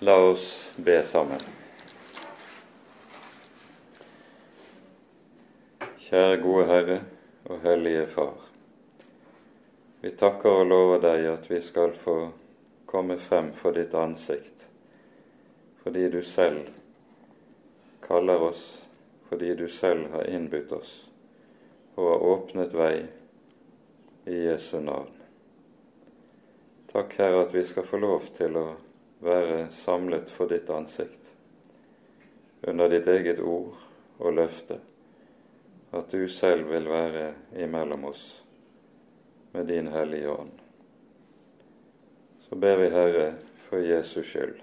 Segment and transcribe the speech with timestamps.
[0.00, 1.40] La oss be sammen.
[5.98, 6.98] Kjære gode Herre
[7.50, 8.44] og Hellige Far.
[9.98, 12.16] Vi takker og lover deg at vi skal få
[12.86, 14.70] komme frem for ditt ansikt,
[15.82, 16.70] fordi du selv
[18.06, 18.64] kaller oss,
[19.26, 20.96] fordi du selv har innbudt oss
[21.96, 22.96] og har åpnet vei
[24.30, 25.10] i Jesu navn.
[26.92, 28.68] Takk, Herre, at vi skal få lov til å
[29.24, 31.34] være samlet for ditt ansikt,
[32.62, 33.74] under ditt eget ord
[34.18, 34.78] og løfte,
[35.94, 38.24] at du selv vil være imellom oss
[39.52, 40.52] med din Hellige Ånd.
[42.48, 43.34] Så ber vi, Herre,
[43.68, 44.60] for Jesus skyld,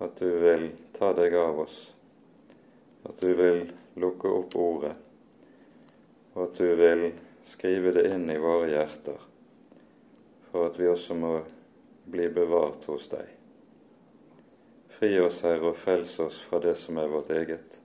[0.00, 1.76] at du vil ta deg av oss,
[3.08, 3.66] at du vil
[4.00, 4.94] lukke opp ordet,
[6.34, 7.10] og at du vil
[7.46, 9.18] skrive det inn i våre hjerter,
[10.50, 11.36] for at vi også må
[12.04, 13.28] bli bevart hos deg.
[14.98, 17.78] Fri oss, Herre, og frels oss fra det som er vårt eget,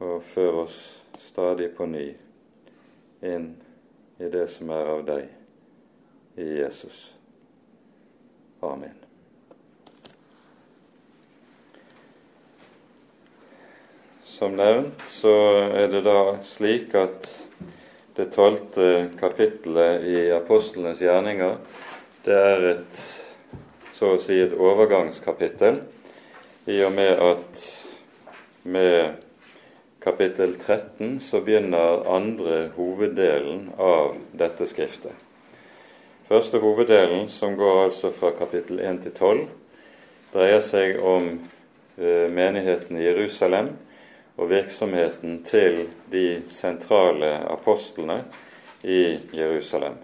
[0.00, 0.78] og før oss
[1.20, 2.06] stadig på ny
[3.24, 3.52] inn
[4.20, 5.28] i det som er av deg,
[6.40, 7.10] i Jesus.
[8.64, 8.96] Amen.
[14.24, 15.32] Som nevnt så
[15.76, 17.28] er det da slik at
[18.16, 21.58] det tolvte kapittelet i apostlenes gjerninger
[22.24, 23.00] det er et
[23.96, 25.82] så å si et overgangskapittel,
[26.68, 27.62] i og med at
[28.62, 29.20] med
[30.00, 35.12] kapittel 13 så begynner andre hoveddelen av dette skriftet.
[36.28, 39.46] Første hoveddelen, som går altså fra kapittel 1 til 12,
[40.32, 43.72] dreier seg om eh, menigheten i Jerusalem
[44.36, 48.22] og virksomheten til de sentrale apostlene
[48.84, 49.98] i Jerusalem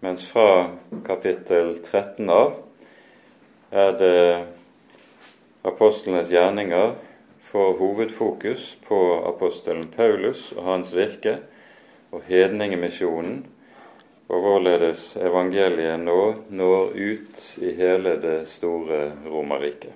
[0.00, 2.54] mens fra kapittel 13 av
[3.70, 4.46] er det
[5.66, 6.94] apostlenes gjerninger
[7.46, 8.98] får hovedfokus på
[9.28, 11.38] apostelen Paulus og hans virke
[12.14, 13.44] og hedningemisjonen,
[14.26, 19.94] og hvorledes evangeliet nå når ut i hele det store Romerriket.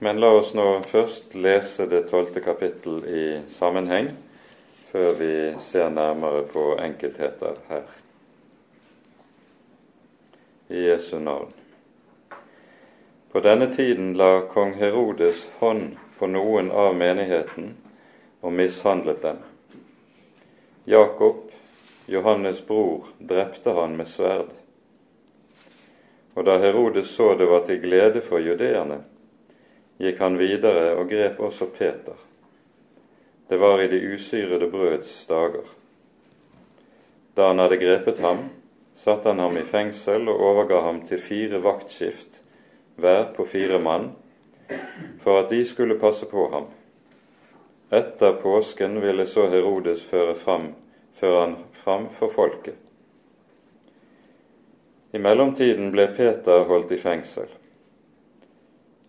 [0.00, 4.14] Men la oss nå først lese det tolvte kapittel i sammenheng
[4.92, 7.82] før vi ser nærmere på enkeltheter her.
[10.68, 11.52] I Jesu navn.
[13.30, 17.76] På denne tiden la kong Herodes hånd på noen av menigheten
[18.42, 19.38] og mishandlet dem.
[20.84, 21.52] Jakob,
[22.06, 24.50] Johannes' bror, drepte han med sverd.
[26.34, 29.04] Og da Herodes så det var til glede for judeerne,
[30.02, 32.29] gikk han videre og grep også Peter
[33.50, 35.66] det var i de usyrede brøds dager.
[37.34, 38.44] Da han hadde grepet ham,
[38.94, 42.38] satte han ham i fengsel og overga ham til fire vaktskift,
[42.94, 44.12] hver på fire mann,
[45.18, 46.70] for at de skulle passe på ham.
[47.90, 50.70] Etter påsken ville så Herodes føre, fram,
[51.18, 52.78] føre han fram for folket.
[55.10, 57.50] I mellomtiden ble Peter holdt i fengsel,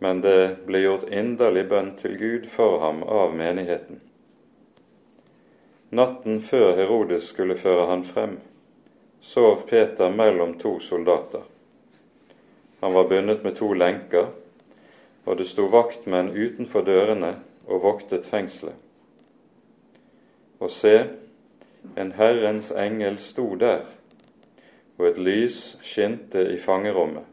[0.02, 4.08] men det ble gjort inderlig bønn til Gud for ham av menigheten.
[5.92, 8.38] Natten før Herodes skulle føre han frem,
[9.22, 11.42] sov Peter mellom to soldater.
[12.80, 14.30] Han var bundet med to lenker,
[15.26, 17.34] og det sto vaktmenn utenfor dørene
[17.68, 18.78] og voktet fengselet.
[20.64, 20.96] Og se,
[21.98, 23.84] en Herrens engel sto der,
[24.98, 27.28] og et lys skinte i fangerommet.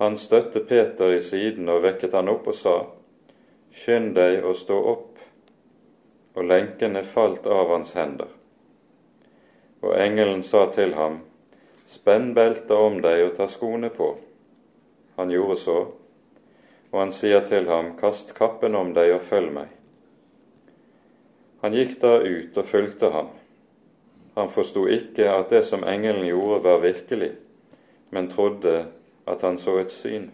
[0.00, 2.76] Han støtte Peter i siden og vekket han opp og sa,
[3.74, 5.07] Skynd deg å stå opp
[6.38, 8.28] og lenkene falt av hans hender.
[9.82, 11.22] Og engelen sa til ham,
[11.88, 14.12] Spenn beltet om deg og ta skoene på.
[15.16, 15.76] Han gjorde så,
[16.92, 19.70] og han sier til ham, Kast kappen om deg og følg meg.
[21.64, 23.32] Han gikk da ut og fulgte ham.
[24.36, 27.32] Han forsto ikke at det som engelen gjorde, var virkelig,
[28.14, 28.84] men trodde
[29.26, 30.28] at han så et syn.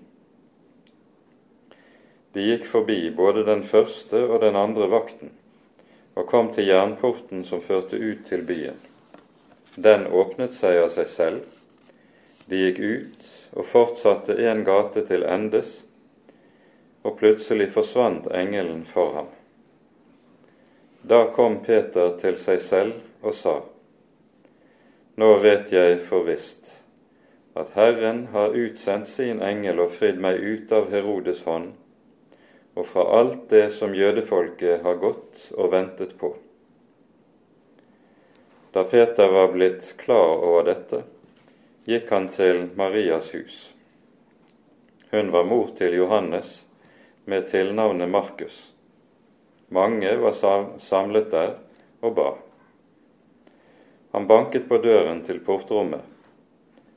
[2.34, 5.32] De gikk forbi både den første og den andre vakten
[6.14, 8.78] og kom til jernporten som førte ut til byen.
[9.74, 11.40] Den åpnet seg av seg selv.
[12.46, 15.80] De gikk ut og fortsatte en gate til endes,
[17.02, 19.30] og plutselig forsvant engelen for ham.
[21.02, 23.58] Da kom Peter til seg selv og sa,
[25.20, 26.70] Nå vet jeg for visst
[27.54, 31.70] at Herren har utsendt sin engel og fridd meg ut av Herodes hånd
[32.74, 36.34] og fra alt det som jødefolket har gått og ventet på.
[38.74, 41.04] Da Peter var blitt klar over dette,
[41.86, 43.58] gikk han til Marias hus.
[45.14, 46.64] Hun var mor til Johannes
[47.30, 48.56] med tilnavnet Markus.
[49.68, 50.34] Mange var
[50.82, 51.54] samlet der
[52.02, 52.32] og ba.
[54.14, 56.02] Han banket på døren til portrommet,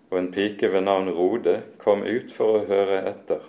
[0.10, 3.46] og en pike ved navn Rode kom ut for å høre etter.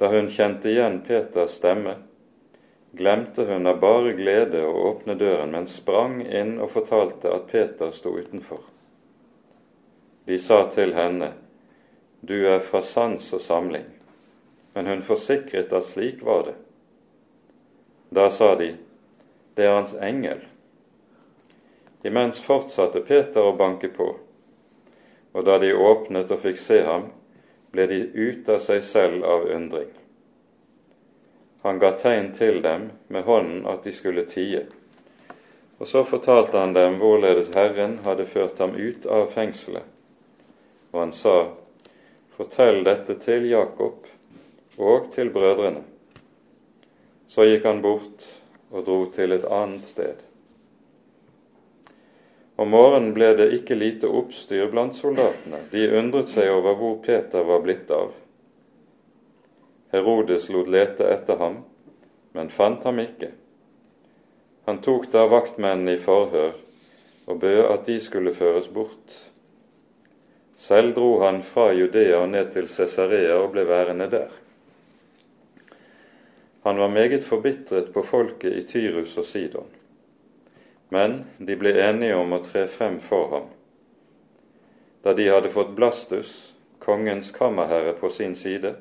[0.00, 1.94] Da hun kjente igjen Peters stemme,
[2.96, 7.92] glemte hun av bare glede å åpne døren, men sprang inn og fortalte at Peter
[7.92, 8.62] sto utenfor.
[10.24, 11.34] De sa til henne,
[12.20, 13.84] Du er fra sans og samling.
[14.74, 16.56] Men hun forsikret at slik var det.
[18.10, 18.76] Da sa de,
[19.56, 20.40] Det er hans engel.
[22.04, 24.14] Imens fortsatte Peter å banke på,
[25.32, 27.10] og da de åpnet og fikk se ham,
[27.72, 29.88] ble de ute av seg selv av undring.
[31.62, 34.64] Han ga tegn til dem med hånden at de skulle tie.
[35.78, 39.84] Og så fortalte han dem hvorledes Herren hadde ført ham ut av fengselet.
[40.92, 41.36] Og han sa,
[42.40, 44.06] Fortell dette til Jakob
[44.80, 45.82] og til brødrene.
[47.28, 48.24] Så gikk han bort
[48.70, 50.29] og dro til et annet sted.
[52.60, 55.62] Om morgenen ble det ikke lite oppstyr blant soldatene.
[55.72, 58.10] De undret seg over hvor Peter var blitt av.
[59.94, 61.56] Herodes lot lete etter ham,
[62.36, 63.30] men fant ham ikke.
[64.68, 66.52] Han tok da vaktmennene i forhør
[67.30, 69.16] og bød at de skulle føres bort.
[70.60, 74.28] Selv dro han fra Judea og ned til Cesarea og ble værende der.
[76.68, 79.79] Han var meget forbitret på folket i Tyrus og Sidon
[80.90, 83.48] men de ble enige om å tre frem for ham.
[85.02, 86.52] Da de hadde fått Blastus,
[86.82, 88.74] kongens kammerherre, på sin side,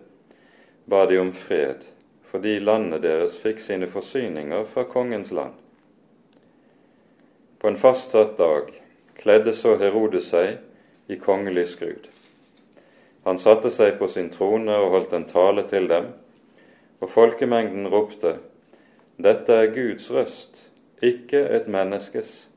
[0.89, 1.85] ba de om fred,
[2.31, 5.53] fordi landet deres fikk sine forsyninger fra kongens land.
[7.59, 8.71] På en fastsatt dag
[9.19, 10.57] kledde så Herodes seg
[11.11, 12.07] i kongelig skrud.
[13.27, 16.13] Han satte seg på sin trone og holdt en tale til dem,
[16.99, 18.39] og folkemengden ropte:"
[19.19, 20.68] Dette er Guds røst
[21.01, 22.47] ikke et menneskes.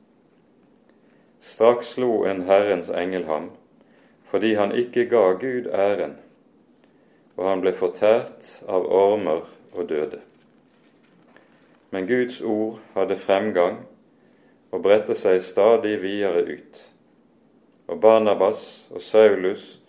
[1.40, 3.50] Straks slo en Herrens engel ham,
[4.30, 6.16] fordi han ikke ga Gud æren,
[7.36, 10.20] og han ble fortært av ormer og døde.
[11.90, 13.82] Men Guds ord hadde fremgang
[14.72, 16.82] og bredte seg stadig videre ut.
[17.92, 19.82] Og Barnabas og Saulus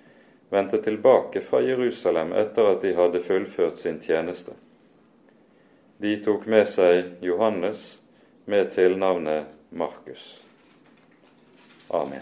[0.52, 4.58] vendte tilbake fra Jerusalem etter at de hadde fullført sin tjeneste.
[6.02, 8.03] De tok med seg Johannes
[8.46, 10.44] med tilnavnet Markus.
[11.88, 12.22] Amen.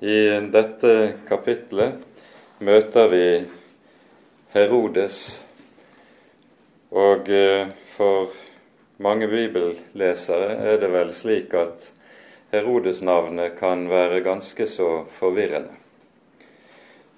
[0.00, 0.18] I
[0.52, 0.94] dette
[1.28, 2.02] kapitlet
[2.58, 3.28] møter vi
[4.52, 5.20] Herodes,
[6.92, 8.34] og eh, for
[9.02, 11.88] mange bibellesere er det vel slik at
[12.52, 15.83] Herodes-navnet kan være ganske så forvirrende.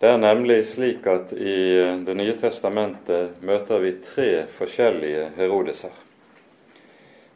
[0.00, 5.94] Det er nemlig slik at i Det nye testamentet møter vi tre forskjellige Herodeser.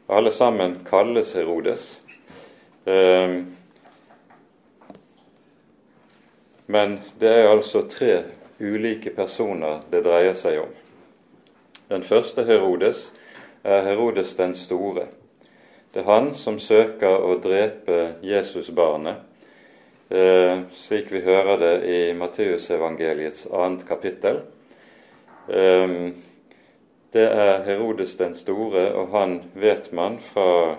[0.09, 1.87] Alle sammen kalles Herodes.
[2.85, 3.47] Ehm,
[6.67, 8.25] men det er altså tre
[8.61, 10.77] ulike personer det dreier seg om.
[11.89, 13.07] Den første Herodes
[13.65, 15.09] er Herodes den store.
[15.95, 19.30] Det er han som søker å drepe Jesusbarnet
[20.11, 24.43] eh, slik vi hører det i Matteusevangeliets annet kapittel.
[25.49, 25.95] Eh,
[27.11, 30.79] det er Herodes den store, og han vet man fra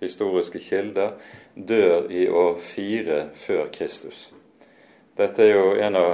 [0.00, 1.14] historiske kilder
[1.54, 4.26] dør i år fire før Kristus.
[5.16, 6.10] Dette er jo en av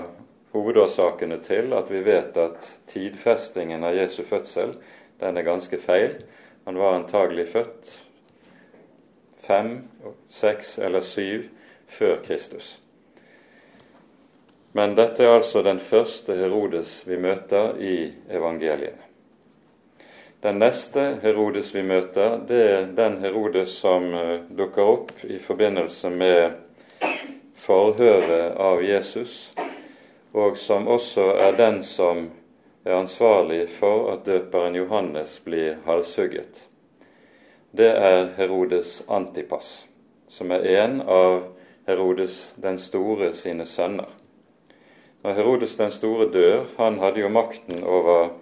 [0.53, 4.77] hovedårsakene til at vi vet at tidfestingen av Jesu fødsel
[5.21, 6.21] den er ganske feil.
[6.65, 7.97] Han var antagelig født
[9.43, 9.89] fem,
[10.31, 11.49] seks eller syv
[11.93, 12.79] før Kristus.
[14.73, 17.97] Men dette er altså den første Herodes vi møter i
[18.33, 19.11] evangeliene.
[20.43, 26.11] Den neste Herodes vi møter, det er den Herodes som uh, dukker opp i forbindelse
[26.11, 26.57] med
[27.63, 29.53] forhøret av Jesus,
[30.33, 32.25] og som også er den som
[32.83, 36.67] er ansvarlig for at døperen Johannes blir halshugget.
[37.71, 39.87] Det er Herodes Antipas,
[40.29, 41.45] som er en av
[41.93, 44.09] Herodes den store sine sønner.
[45.23, 48.33] Når Herodes den store dør, han hadde jo makten over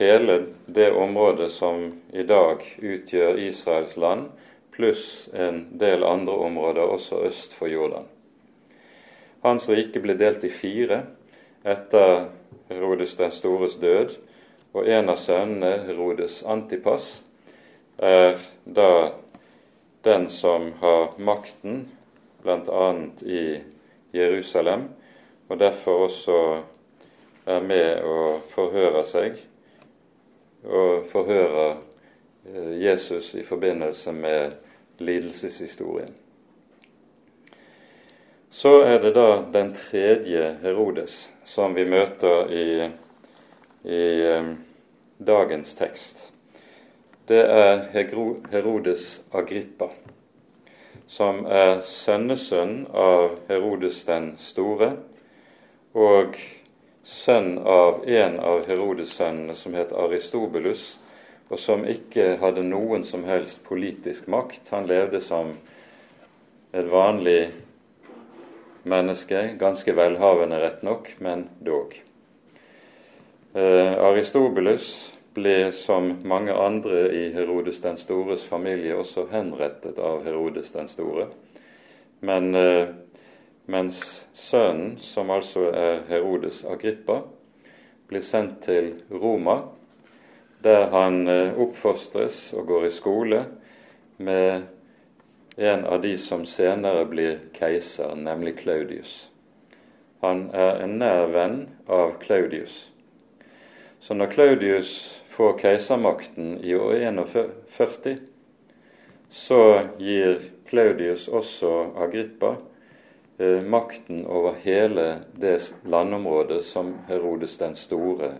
[0.00, 4.30] hele det området som i dag utgjør Israels land,
[4.74, 8.08] pluss en del andre områder også øst for Jordan.
[9.44, 11.04] Hans rike ble delt i fire
[11.64, 12.30] etter
[12.70, 14.16] Herodes den stores død,
[14.74, 17.20] og en av sønnene, Herodes Antipas,
[17.98, 19.12] er da
[20.04, 21.84] den som har makten,
[22.44, 22.88] bl.a.
[23.26, 23.42] i
[24.14, 24.88] Jerusalem,
[25.48, 26.38] og derfor også
[27.46, 29.40] er med og forhører seg
[30.64, 31.76] og forhører
[32.46, 34.52] eh, Jesus i forbindelse med
[34.98, 36.14] lidelseshistorien.
[38.54, 42.66] Så er det da den tredje Herodes som vi møter i,
[43.84, 44.04] i
[44.38, 44.52] um,
[45.18, 46.22] dagens tekst.
[47.28, 47.88] Det er
[48.52, 49.88] Herodes Agrippa,
[51.06, 54.94] som er sønnesønn av Herodes den store
[55.94, 56.38] og
[57.04, 60.96] sønn av en av Herodes-sønnene som het Aristobulus,
[61.52, 64.72] og som ikke hadde noen som helst politisk makt.
[64.72, 65.52] Han levde som
[66.74, 67.52] et vanlig
[68.88, 71.94] menneske, ganske velhavende rett nok, men dog.
[73.54, 80.72] Eh, Aristobulus ble som mange andre i Herodes den stores familie også henrettet av Herodes
[80.72, 81.26] den store.
[82.20, 82.88] Men eh,
[83.66, 87.22] mens sønnen, som altså er Herodes Agrippa,
[88.08, 89.60] blir sendt til Roma,
[90.64, 93.44] der han eh, oppfostres og går i skole
[94.16, 94.62] med
[95.56, 99.28] en av de som senere blir keiser, nemlig Claudius.
[100.22, 101.58] Han er en nær venn
[101.90, 102.88] av Claudius.
[104.00, 108.16] Så når Claudius får keisermakten i år 41,
[109.30, 110.38] så gir
[110.68, 112.52] Claudius også Agrippa
[113.38, 118.30] eh, makten over hele det landområdet som Herodes den store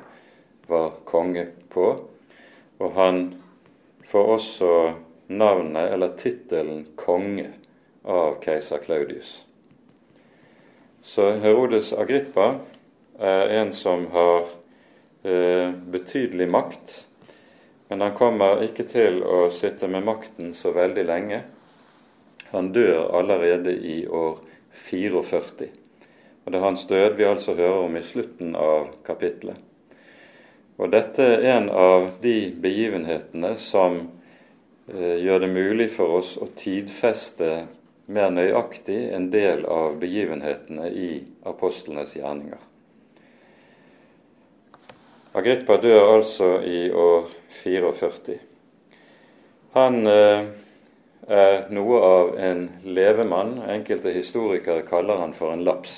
[0.71, 1.89] var konge på.
[2.79, 3.25] Og han
[4.07, 4.73] får også
[5.27, 7.51] navnet, eller tittelen, konge
[8.05, 9.41] av keiser Claudius.
[11.03, 12.53] Så Herodes Agrippa
[13.19, 14.47] er en som har
[15.25, 16.95] betydelig makt,
[17.89, 21.39] men han kommer ikke til å sitte med makten så veldig lenge.
[22.51, 24.39] Han dør allerede i år
[24.75, 25.69] 44.
[26.45, 29.57] Og Det er hans død vi altså hører om i slutten av kapittelet.
[30.79, 34.01] Og Dette er en av de begivenhetene som
[34.91, 37.67] eh, gjør det mulig for oss å tidfeste
[38.07, 41.11] mer nøyaktig en del av begivenhetene i
[41.47, 42.74] apostlenes gjerninger.
[45.35, 48.35] Agrippa dør altså i år 44.
[49.75, 50.45] Han eh,
[51.27, 53.57] er noe av en levemann.
[53.67, 55.97] Enkelte historikere kaller han for en laps.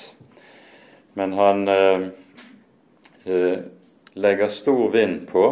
[1.13, 2.07] Men han eh,
[3.29, 3.61] eh,
[4.17, 5.45] legger stor vind på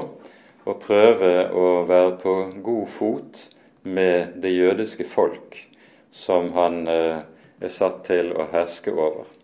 [0.65, 3.45] å prøve å være på god fot
[3.85, 5.61] med det jødiske folk
[6.09, 9.34] som han er satt til å herske over.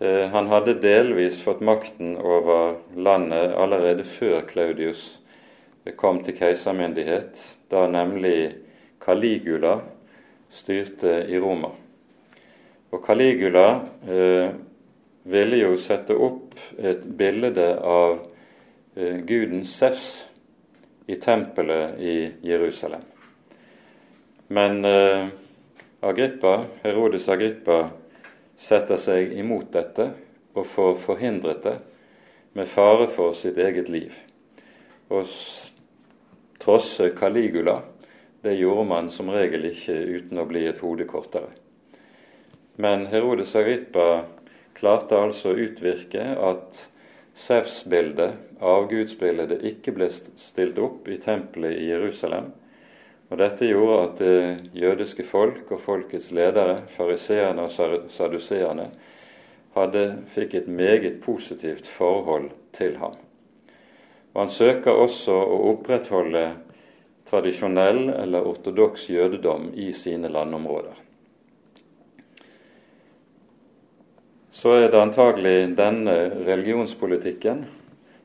[0.00, 5.18] Eh, han hadde delvis fått makten over landet allerede før Claudius
[5.96, 7.40] kom til keisermyndighet,
[7.70, 8.52] da nemlig
[9.02, 9.78] Caligula
[10.52, 11.70] styrte i Roma.
[12.90, 13.66] Og Caligula
[14.08, 14.50] eh,
[15.28, 18.20] ville jo sette opp et bilde av
[18.96, 20.24] eh, guden Sefs
[21.08, 22.16] i tempelet i
[22.48, 23.02] Jerusalem.
[24.48, 25.28] Men eh,
[26.00, 27.88] Agrippa, Herodes Agrippa
[28.58, 30.10] setter seg imot dette
[30.58, 31.76] og får forhindret det
[32.58, 34.12] med fare for sitt eget liv.
[35.14, 35.30] Og
[36.58, 37.78] trosse Caligula
[38.42, 41.50] det gjorde man som regel ikke uten å bli et hode kortere.
[42.78, 44.24] Men Herodes Agrippa
[44.78, 46.84] klarte altså å utvirke at
[47.38, 52.50] Sevs-bildet, avgudsbildet, ikke ble stilt opp i tempelet i Jerusalem.
[53.28, 58.88] Og Dette gjorde at det jødiske folk og folkets ledere, fariseerne og saduseerne,
[60.32, 63.18] fikk et meget positivt forhold til ham.
[64.34, 66.46] Og Han søker også å opprettholde
[67.28, 70.96] tradisjonell eller ortodoks jødedom i sine landområder.
[74.50, 76.14] Så er det antagelig denne
[76.48, 77.66] religionspolitikken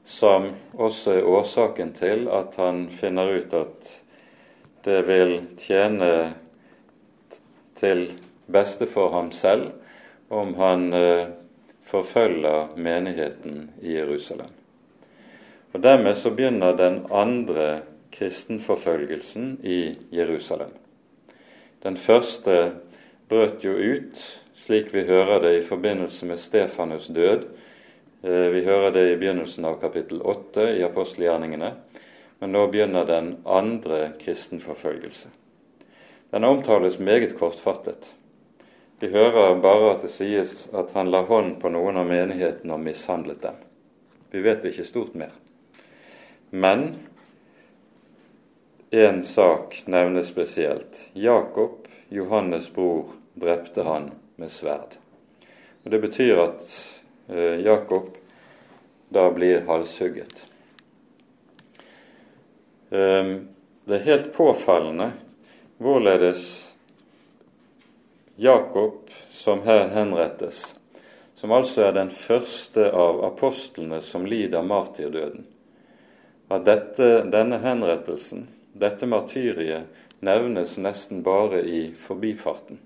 [0.03, 3.91] som også er årsaken til at han finner ut at
[4.83, 6.33] det vil tjene
[7.79, 8.09] til
[8.51, 9.71] beste for ham selv
[10.33, 11.27] om han eh,
[11.87, 14.51] forfølger menigheten i Jerusalem.
[15.73, 17.81] Og Dermed så begynner den andre
[18.13, 20.73] kristenforfølgelsen i Jerusalem.
[21.83, 22.71] Den første
[23.29, 24.19] brøt jo ut,
[24.57, 27.47] slik vi hører det i forbindelse med Stefanus død.
[28.23, 31.73] Eh, vi hører det i begynnelsen av kapittel 8 i apostelgjerningene.
[32.43, 35.29] Men nå begynner den andre kristenforfølgelse.
[36.29, 38.09] Den omtales meget kortfattet.
[38.99, 42.83] Vi hører bare at det sies at han la hånd på noen av menighetene og
[42.83, 43.63] mishandlet dem.
[44.35, 45.31] Vi vet ikke stort mer.
[46.51, 46.89] Men
[48.91, 50.99] én sak nevnes spesielt.
[51.15, 54.99] Jakob, Johannes' bror, drepte han med sverd.
[55.85, 56.79] Og Det betyr at
[57.29, 58.17] eh, Jakob
[59.07, 60.51] da blir halshugget.
[62.93, 63.35] Eh,
[63.85, 65.11] det er helt påfallende
[65.81, 66.43] hvorledes
[68.35, 70.75] Jakob, som her henrettes,
[71.35, 75.47] som altså er den første av apostlene som lider martyrdøden,
[76.53, 78.45] at dette, denne henrettelsen,
[78.77, 79.89] dette martyriet,
[80.23, 82.77] nevnes nesten bare i forbifarten,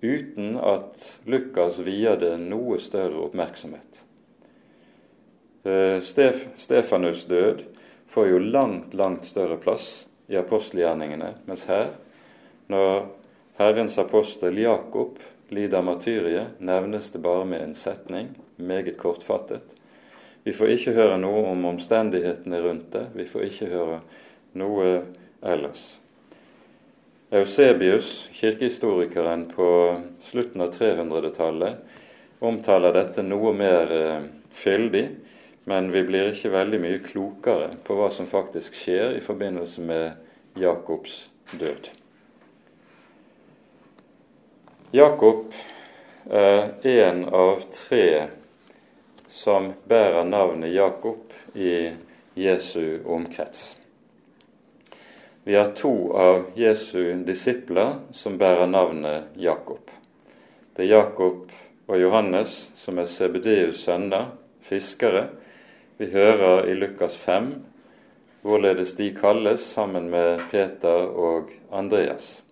[0.00, 4.04] uten at Lukas vier det noe større oppmerksomhet.
[5.66, 7.66] Eh, Stef, Stefanus' død
[8.14, 11.88] får jo langt, langt større plass i apostelgjerningene, mens her,
[12.70, 13.08] når
[13.58, 15.18] Herrens apostel Jakob
[15.50, 19.66] lider martyriet, nevnes det bare med en setning, meget kortfattet.
[20.46, 23.98] Vi får ikke høre noe om omstendighetene rundt det, vi får ikke høre
[24.62, 24.94] noe
[25.42, 25.84] ellers.
[27.34, 29.68] Eusebius, kirkehistorikeren på
[30.22, 31.82] slutten av 300-tallet,
[32.38, 35.08] omtaler dette noe mer eh, fyldig,
[35.64, 40.60] men vi blir ikke veldig mye klokere på hva som faktisk skjer i forbindelse med
[40.60, 41.24] Jakobs
[41.58, 41.90] død.
[44.94, 45.54] Jakob
[46.30, 48.28] er en av tre
[49.28, 51.90] som bærer navnet Jakob i
[52.38, 53.72] Jesu omkrets.
[55.44, 59.90] Vi har to av Jesu disipler som bærer navnet Jakob.
[60.76, 61.50] Det er Jakob
[61.86, 64.30] og Johannes som er Sebedeus' sønner,
[64.62, 65.26] fiskere.
[65.96, 67.52] Vi hører i Lukas 5
[68.42, 72.42] hvorledes de kalles sammen med Peter og Andreas.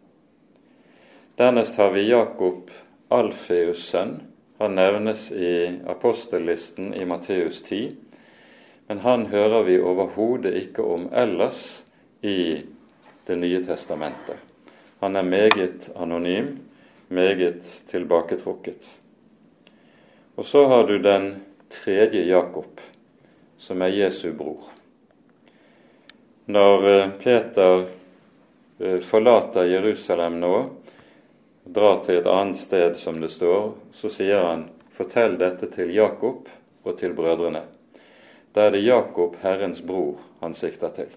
[1.38, 2.70] Dernest har vi Jakob,
[3.11, 4.20] Alfeus' sønn.
[4.61, 7.80] Han nevnes i apostellisten i Matteus 10,
[8.87, 11.84] men han hører vi overhodet ikke om ellers
[12.22, 12.62] i
[13.26, 14.38] Det nye testamentet.
[15.00, 16.57] Han er meget anonym,
[17.09, 18.98] meget tilbaketrukket.
[20.37, 22.81] Og så har du den tredje Jakob,
[23.62, 24.64] som er Jesu bror.
[26.44, 27.85] Når eh, Peter
[28.79, 30.57] eh, forlater Jerusalem nå,
[31.64, 36.51] drar til et annet sted, som det står, så sier han fortell dette til Jakob
[36.83, 37.62] og til brødrene.
[38.53, 41.14] Da er det Jakob, Herrens bror, han sikter til.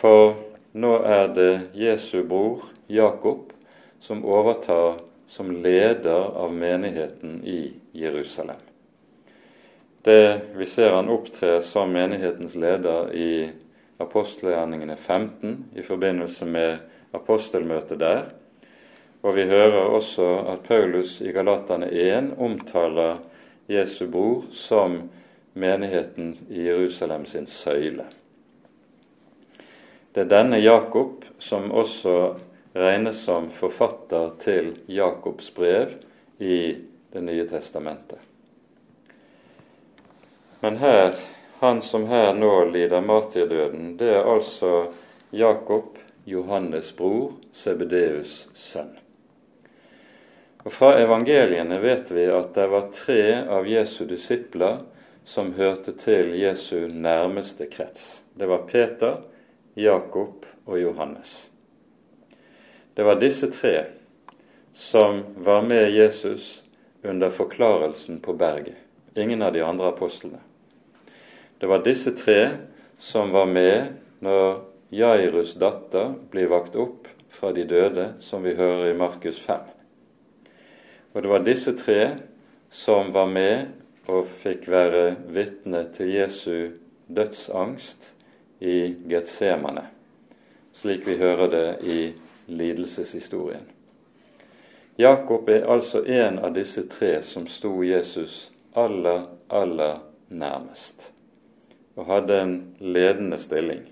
[0.00, 0.32] For
[0.72, 3.52] nå er det Jesu bror, Jakob,
[4.00, 7.60] som overtar som leder av menigheten i
[7.92, 8.67] Jerusalem.
[10.02, 13.50] Det Vi ser han opptre som menighetens leder i
[13.98, 16.78] apostelgjerningene 15 i forbindelse med
[17.12, 18.28] apostelmøtet der.
[19.22, 23.18] Og vi hører også at Paulus i Galatane 1 omtaler
[23.68, 25.00] Jesu bror som
[25.58, 28.06] menigheten i Jerusalem sin søyle.
[30.14, 32.14] Det er denne Jakob som også
[32.78, 35.98] regnes som forfatter til Jakobs brev
[36.38, 36.76] i
[37.12, 38.27] Det nye testamentet.
[40.60, 41.14] Men her,
[41.58, 44.92] han som her nå lider martyrdøden, det er altså
[45.30, 48.96] Jakob, Johannes' bror, Sebedeus' sønn.
[50.66, 54.82] Og Fra evangeliene vet vi at det var tre av Jesu disipler
[55.24, 58.18] som hørte til Jesu nærmeste krets.
[58.34, 59.22] Det var Peter,
[59.78, 61.48] Jakob og Johannes.
[62.94, 63.86] Det var disse tre
[64.74, 66.62] som var med Jesus
[67.02, 68.76] under forklarelsen på berget.
[69.14, 70.42] Ingen av de andre apostlene.
[71.58, 72.50] Det var disse tre
[72.98, 78.90] som var med når Jairus' datter blir vakt opp fra de døde, som vi hører
[78.90, 79.60] i Markus 5.
[81.12, 82.02] Og det var disse tre
[82.70, 86.70] som var med og fikk være vitne til Jesu
[87.08, 88.12] dødsangst
[88.60, 89.84] i Getsemane,
[90.72, 91.98] slik vi hører det i
[92.46, 93.66] lidelseshistorien.
[94.98, 101.12] Jakob er altså en av disse tre som sto Jesus aller, aller nærmest,
[101.98, 103.82] og hadde en ledende stilling.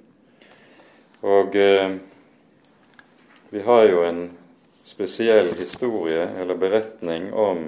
[1.26, 1.96] Og eh,
[3.50, 4.20] vi har jo en
[4.86, 7.64] spesiell historie eller beretning om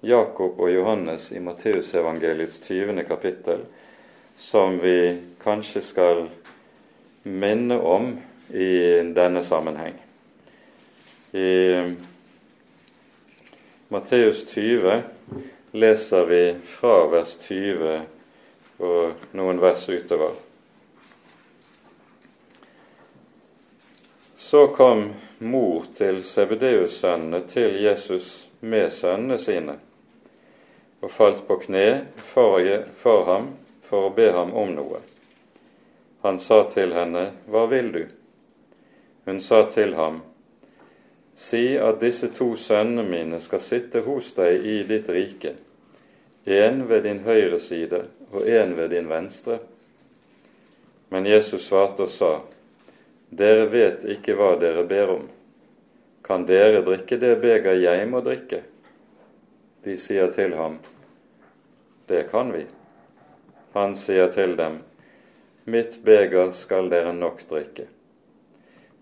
[0.00, 3.04] Jakob og Johannes i Matteusevangeliets 20.
[3.06, 3.62] kapittel,
[4.38, 6.26] som vi kanskje skal
[7.22, 8.12] minne om
[8.50, 8.74] i
[9.14, 9.94] denne sammenheng.
[11.38, 11.50] I
[13.88, 15.02] Matteus 20
[15.72, 18.17] leser vi fra vers 20
[18.78, 20.36] og noen vers utover.
[24.38, 29.76] Så kom mor til Sebedeus-sønnene til Jesus med sønnene sine
[31.00, 32.64] og falt på kne for,
[33.02, 33.50] for ham
[33.86, 35.02] for å be ham om noe.
[36.24, 38.02] Han sa til henne, Hva vil du?
[39.28, 40.22] Hun sa til ham,
[41.38, 45.52] Si at disse to sønnene mine skal sitte hos deg i ditt rike,
[46.48, 49.58] en ved din høyre side og en ved din venstre.
[51.08, 52.32] Men Jesus svarte og sa,
[53.28, 55.26] Dere vet ikke hva dere ber om.
[56.24, 58.62] Kan dere drikke det beger jeg må drikke?
[59.84, 60.78] De sier til ham,
[62.08, 62.64] Det kan vi.
[63.74, 64.80] Han sier til dem,
[65.64, 67.84] Mitt beger skal dere nok drikke.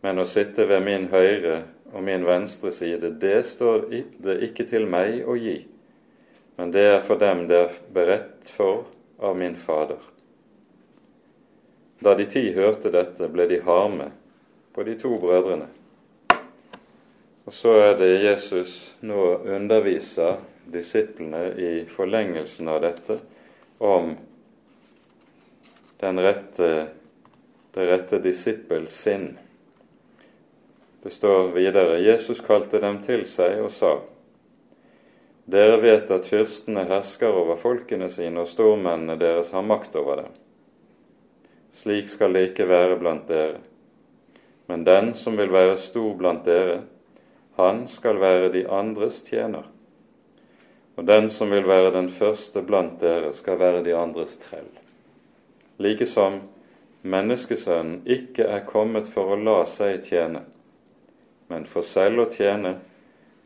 [0.03, 3.87] Men å sitte ved min høyre og min venstre side, det står
[4.19, 5.61] det ikke til meg å gi,
[6.57, 8.87] men det er for dem det er beredt for
[9.19, 10.01] av min Fader.
[11.99, 14.11] Da de ti hørte dette, ble de harme
[14.73, 15.69] på de to brødrene.
[17.47, 20.41] Og så er det Jesus nå underviser
[20.73, 23.21] disiplene i forlengelsen av dette
[23.79, 24.17] om
[26.01, 26.71] den rette,
[27.73, 29.31] det rette disippels sinn.
[31.03, 33.95] Det står videre Jesus kalte dem til seg og sa:"
[35.47, 40.33] Dere vet at fyrstene hersker over folkene sine, og stormennene deres har makt over dem.
[41.77, 43.61] Slik skal det ikke være blant dere.
[44.67, 46.81] Men den som vil være stor blant dere,
[47.61, 49.69] han skal være de andres tjener.
[50.97, 54.69] Og den som vil være den første blant dere, skal være de andres trell.
[55.79, 56.41] Likesom
[57.07, 60.43] menneskesønnen ikke er kommet for å la seg tjene,
[61.53, 62.79] men for selv å tjene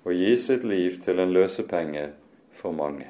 [0.04, 2.08] og gi sitt liv til en løsepenge
[2.56, 3.06] for mange.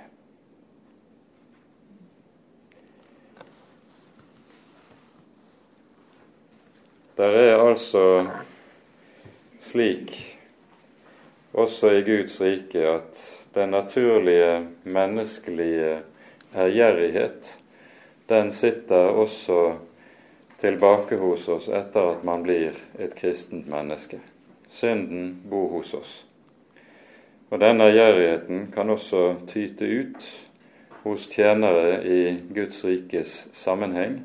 [7.17, 8.27] Der er altså
[9.61, 10.15] slik
[11.53, 13.21] også i Guds rike at
[13.55, 16.01] den naturlige menneskelige
[16.57, 17.59] ærgjerrighet,
[18.29, 19.77] den sitter også
[20.61, 24.21] tilbake hos oss etter at man blir et kristent menneske
[24.71, 26.30] synden bor hos oss.
[27.51, 30.27] Og denne ærgjerrigheten kan også tyte ut
[31.03, 32.21] hos tjenere i
[32.55, 34.21] Guds rikes sammenheng,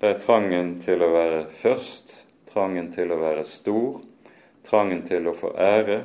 [0.00, 2.16] der trangen til å være først,
[2.50, 4.00] trangen til å være stor,
[4.66, 6.02] trangen til å få ære,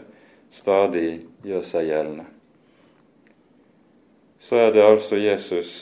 [0.54, 2.28] stadig gjør seg gjeldende.
[4.40, 5.74] Så er det altså Jesus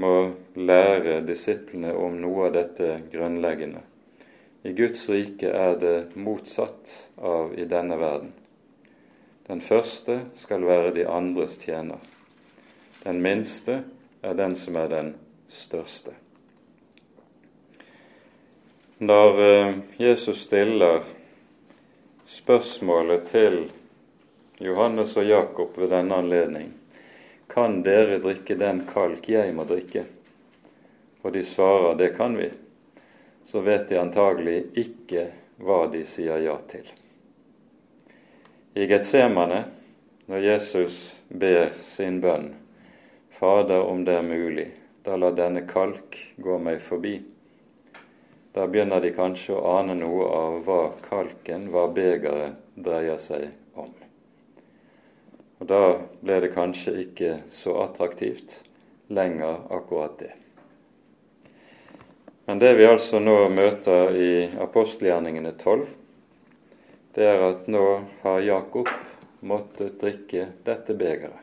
[0.00, 3.84] må lære disiplene om noe av dette grunnleggende.
[4.66, 8.39] I Guds rike er det motsatt av i denne verden.
[9.50, 11.98] Den første skal være de andres tjener.
[13.02, 13.80] Den minste
[14.22, 15.08] er den som er den
[15.50, 16.14] største.
[19.02, 21.02] Når eh, Jesus stiller
[22.30, 23.58] spørsmålet til
[24.62, 26.70] Johannes og Jakob ved denne anledning
[27.50, 30.06] kan dere drikke den kalk jeg må drikke?
[31.26, 32.52] Og de svarer det kan vi
[33.50, 35.26] så vet de antagelig ikke
[35.58, 36.86] hva de sier ja til.
[38.74, 39.64] I Getsemane,
[40.26, 42.52] når Jesus ber sin bønn,
[43.34, 44.68] Fader, om det er mulig,
[45.02, 47.16] da la denne kalk gå meg forbi.
[48.54, 53.90] Da begynner de kanskje å ane noe av hva kalken, hva begeret, dreier seg om.
[55.58, 55.82] Og da
[56.22, 58.60] ble det kanskje ikke så attraktivt
[59.10, 60.34] lenger akkurat det.
[62.46, 65.88] Men det vi altså nå møter i apostelgjerningene 12,
[67.14, 67.86] det er at nå
[68.22, 68.90] har Jakob
[69.40, 71.38] måttet drikke dette begeret,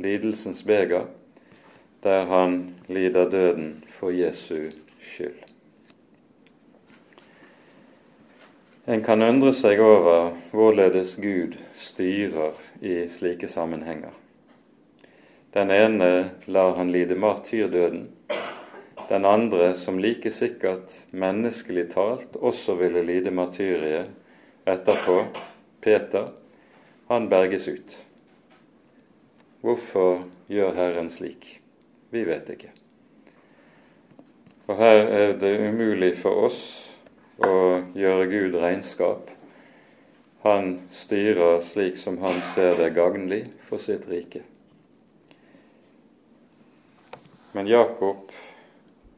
[0.00, 1.08] lidelsens beger,
[2.04, 5.40] der han lider døden for Jesu skyld.
[8.84, 12.52] En kan undre seg over hvorledes Gud styrer
[12.84, 14.12] i slike sammenhenger.
[15.56, 16.10] Den ene
[16.44, 18.10] lar han lide martyrdøden,
[19.08, 24.12] den andre, som like sikkert menneskelig talt også ville lide martyriet
[24.64, 25.24] etterpå,
[25.80, 26.28] Peter,
[27.08, 27.96] han berges ut.
[29.60, 31.60] Hvorfor gjør Herren slik?
[32.10, 32.70] Vi vet ikke.
[34.66, 36.60] Og her er det umulig for oss
[37.44, 39.30] å gjøre Gud regnskap.
[40.44, 44.44] Han styrer slik som han ser det gagnlig for sitt rike.
[47.54, 48.32] Men Jakob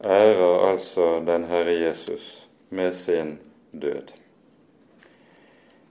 [0.04, 3.38] ærer altså den Herre Jesus med sin
[3.72, 4.12] død.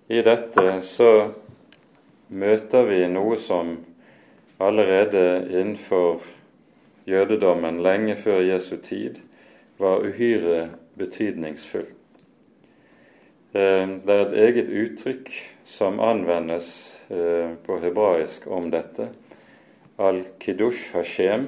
[0.08, 1.12] I dette så
[2.30, 3.72] møter vi noe som
[4.62, 6.22] allerede innenfor
[7.10, 9.18] jødedommen lenge før Jesu tid
[9.82, 11.98] var uhyre betydningsfullt.
[13.56, 15.32] Eh, det er et eget uttrykk
[15.66, 16.70] som anvendes
[17.10, 19.10] eh, på hebraisk om dette.
[19.98, 21.48] Al-Kiddush Hashem,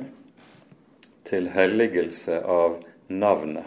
[1.28, 2.78] til helligelse av
[3.12, 3.66] navnet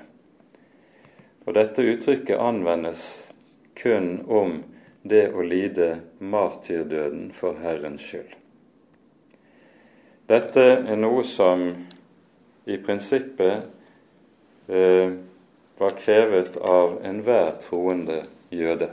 [1.45, 3.03] Og dette uttrykket anvendes
[3.77, 4.63] kun om
[5.03, 8.37] det å lide martyrdøden for Herrens skyld.
[10.31, 11.65] Dette er noe som
[12.71, 13.63] i prinsippet
[14.71, 15.13] eh,
[15.81, 18.21] var krevet av enhver troende
[18.55, 18.91] jøde.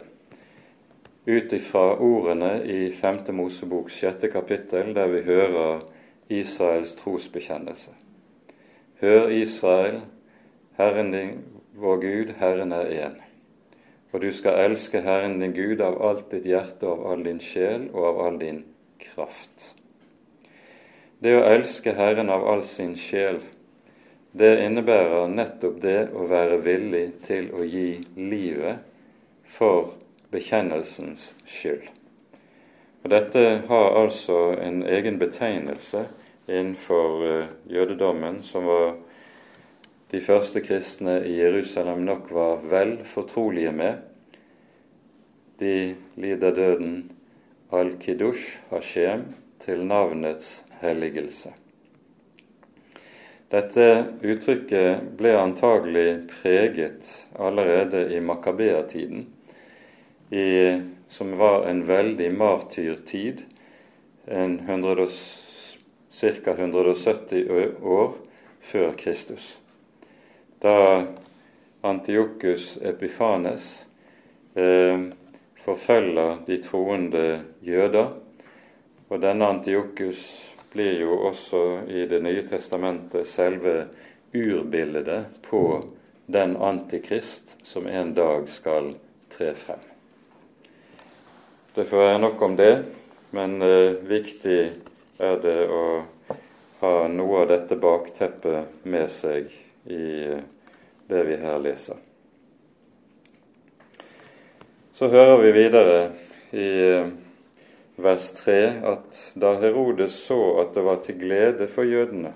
[1.27, 3.19] Ut ifra ordene i 5.
[3.35, 4.29] Moseboks 6.
[4.33, 5.83] kapittel, der vi hører
[6.31, 7.91] Israels trosbekjennelse.
[9.03, 10.01] Hør, Israel,
[10.79, 11.39] Herren din,
[11.75, 13.26] vår Gud, Herren er én.
[14.13, 17.89] Og du skal elske Herren din Gud av alt ditt hjerte av all din sjel
[17.93, 18.63] og av all din
[19.01, 19.73] kraft.
[21.19, 23.41] Det å elske Herren av all sin sjel,
[24.37, 28.85] det innebærer nettopp det å være villig til å gi livet
[29.57, 29.95] for
[30.31, 31.87] bekjennelsens skyld.
[33.03, 36.05] Og Dette har altså en egen betegnelse
[36.47, 38.95] innenfor uh, jødedommen, som var
[40.11, 43.97] de første kristne i Jerusalem nok var vel fortrolige med.
[45.59, 47.11] De lider døden
[47.73, 49.25] al-Kidush Hashem
[49.59, 51.49] til navnets helligelse.
[53.51, 59.27] Dette uttrykket ble antagelig preget allerede i Makabea-tiden,
[61.09, 63.45] som var en veldig martyrtid,
[64.27, 66.51] ca.
[66.51, 67.49] 170
[67.83, 68.17] år
[68.61, 69.57] før Kristus.
[70.59, 71.05] Da
[71.81, 73.85] Antiochus Epifanes
[74.55, 74.99] eh,
[75.61, 77.25] forfølger de troende
[77.61, 78.07] jøder,
[79.09, 80.23] og denne Antiochus
[80.73, 83.85] blir jo også i Det nye testamentet selve
[84.33, 85.61] urbildet på
[86.25, 88.95] den antikrist som en dag skal
[89.29, 89.85] tre frem.
[91.75, 92.73] Det får være nok om det,
[93.31, 94.59] men eh, viktig
[95.21, 95.85] er det å
[96.81, 99.53] ha noe av dette bakteppet med seg
[99.87, 100.35] i
[101.07, 101.95] det vi her leser.
[104.93, 105.97] Så hører vi videre
[106.51, 106.69] i
[108.01, 108.59] vers 3
[108.91, 112.33] at da Herodes så at det var til glede for jødene,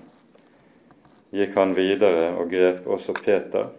[1.32, 3.72] gikk han videre og grep også Peter.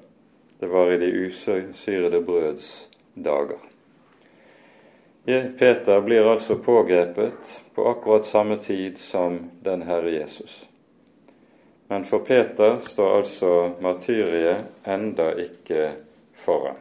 [0.59, 2.67] Det var i de usyrede brøds
[3.15, 3.59] dager.
[5.59, 10.63] Peter blir altså pågrepet på akkurat samme tid som den Herre Jesus.
[11.87, 15.91] Men for Peter står altså martyriet enda ikke
[16.35, 16.79] foran.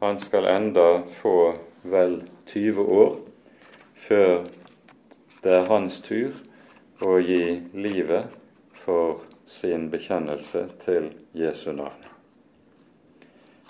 [0.00, 3.16] Han skal enda få vel 20 år
[3.98, 4.46] før
[5.42, 6.34] det er hans tur
[7.02, 8.30] å gi livet
[8.84, 12.06] for sin bekjennelse til Jesu navn.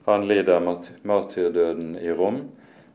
[0.09, 0.63] Han lider
[1.05, 2.41] martyrdøden i Rom,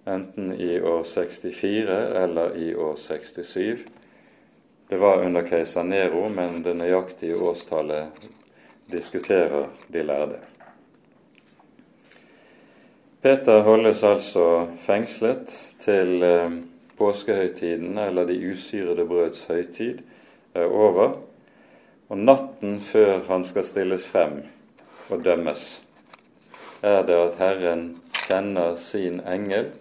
[0.09, 3.85] enten i år 64 eller i år 67.
[4.93, 8.25] Det var under keiser Nero, men det nøyaktige årstallet
[8.93, 10.35] diskuterer de lærde.
[13.21, 14.43] Peter holdes altså
[14.85, 16.59] fengslet til eh,
[16.97, 20.03] påskehøytiden, eller de usyrede brøds høytid,
[20.53, 21.17] er over.
[22.13, 24.43] Og natten før han skal stilles frem
[25.09, 25.65] og dømmes,
[26.83, 27.89] er det at Herren
[28.27, 29.73] kjenner sin engel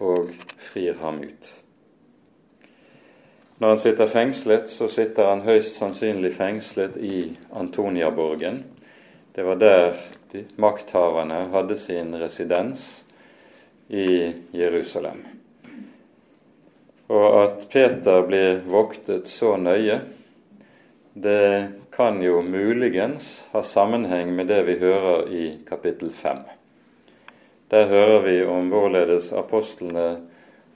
[0.00, 0.32] og
[0.72, 1.52] frir ham ut.
[3.58, 7.20] Når han sitter fengslet, så sitter han høyst sannsynlig fengslet i
[7.56, 8.60] Antoniaborgen.
[9.32, 9.96] Det var der
[10.32, 12.84] de makthaverne hadde sin residens
[13.88, 15.24] i Jerusalem.
[17.08, 20.00] Og at Peter blir voktet så nøye,
[21.16, 26.42] det kan jo muligens ha sammenheng med det vi hører i kapittel 5.
[27.72, 30.10] Der hører vi om hvorledes apostlene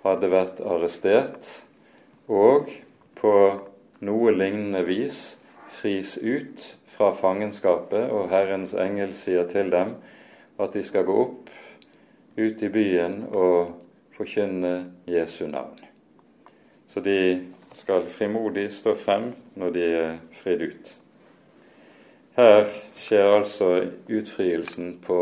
[0.01, 1.59] hadde vært arrestert
[2.31, 2.71] og
[3.19, 3.35] på
[4.07, 5.19] noe lignende vis
[5.81, 6.63] fris ut
[6.95, 9.97] fra fangenskapet, og Herrens engel sier til dem
[10.61, 11.51] at de skal gå opp
[12.39, 13.73] ut i byen og
[14.17, 14.75] forkynne
[15.11, 15.79] Jesu navn.
[16.91, 20.93] Så de skal frimodig stå frem når de er fridd ut.
[22.37, 23.71] Her skjer altså
[24.09, 25.19] utfrielsen på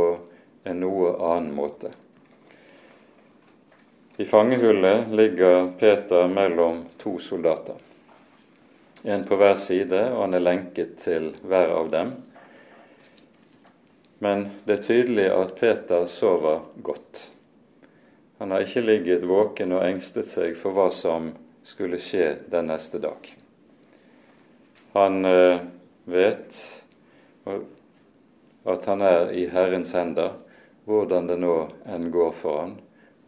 [0.69, 1.93] en noe annen måte.
[4.19, 7.79] I fangehullet ligger Peter mellom to soldater.
[9.03, 12.15] En på hver side, og han er lenket til hver av dem.
[14.19, 17.23] Men det er tydelig at Peter sover godt.
[18.39, 21.33] Han har ikke ligget våken og engstet seg for hva som
[21.67, 23.31] skulle skje den neste dag.
[24.95, 25.63] Han eh,
[26.11, 26.59] vet
[28.69, 30.35] at han er i Herrens hender,
[30.89, 31.57] hvordan det nå
[31.87, 32.77] enn går for han.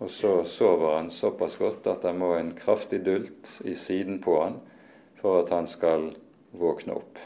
[0.00, 4.38] Og så sover han såpass godt at det må en kraftig dult i siden på
[4.40, 4.56] han
[5.20, 6.08] for at han skal
[6.56, 7.18] våkne opp.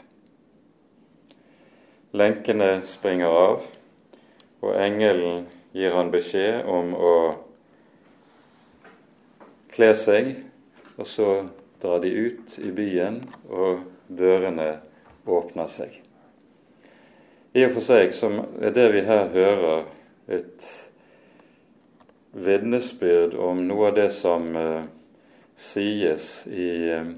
[2.15, 3.63] Lenkene springer av,
[4.63, 7.15] og engelen gir han beskjed om å
[9.75, 10.31] kle seg,
[10.95, 11.29] og så
[11.83, 14.77] drar de ut i byen, og dørene
[15.27, 16.01] åpner seg.
[17.55, 19.85] I og for seg som er det vi her hører,
[20.27, 20.71] et
[22.35, 24.83] vitnesbyrd om noe av det som uh,
[25.55, 27.13] sies i uh,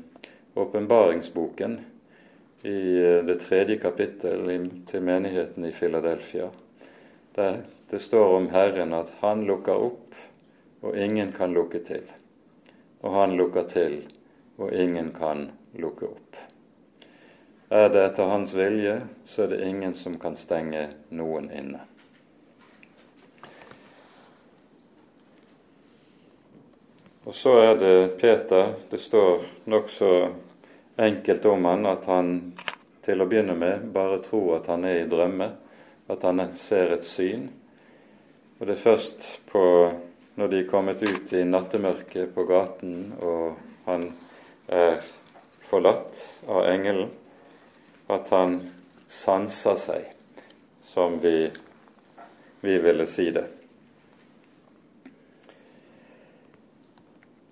[0.53, 1.80] åpenbaringsboken
[2.62, 4.45] i uh, det tredje kapittel
[4.89, 6.51] til menigheten i Filadelfia.
[7.36, 10.15] Der det står om Herren at Han lukker opp,
[10.82, 12.03] og ingen kan lukke til.
[13.01, 14.01] Og Han lukker til,
[14.58, 16.36] og ingen kan lukke opp.
[17.69, 21.86] Er det etter Hans vilje, så er det ingen som kan stenge noen inne.
[27.28, 28.70] Og så er det Peter.
[28.90, 30.30] Det står nokså
[30.96, 32.30] enkelt om han at han
[33.04, 35.50] til å begynne med bare tror at han er i drømme,
[36.08, 37.50] at han ser et syn.
[38.60, 39.66] Og det er først på
[40.40, 43.60] når de er kommet ut i nattemørket på gaten, og
[43.90, 44.08] han
[44.72, 45.04] er
[45.68, 47.12] forlatt av engelen,
[48.08, 48.60] at han
[49.12, 50.10] sanser seg,
[50.96, 51.52] som vi,
[52.63, 53.50] vi ville si det.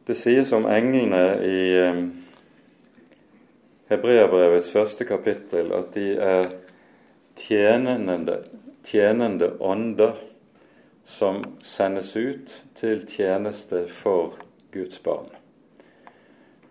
[0.06, 2.02] Det sies om englene i eh,
[3.90, 6.52] Hebreabrevets første kapittel at de er
[7.42, 8.36] tjenende,
[8.86, 10.20] tjenende ånder
[11.06, 14.38] som sendes ut til tjeneste for
[14.74, 15.30] Guds barn.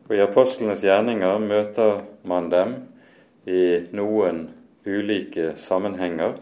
[0.09, 2.75] Og I apostlenes gjerninger møter man dem
[3.51, 3.65] i
[3.97, 4.45] noen
[4.87, 6.39] ulike sammenhenger.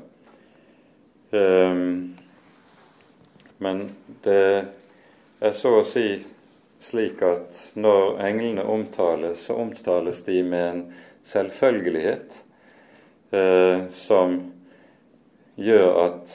[1.32, 2.16] Um,
[3.58, 3.82] men
[4.24, 4.44] det
[5.40, 6.06] er så å si
[6.82, 10.82] slik at når englene omtales, så omtales de med en
[11.24, 12.34] selvfølgelighet
[13.30, 14.40] eh, som
[15.54, 16.34] gjør at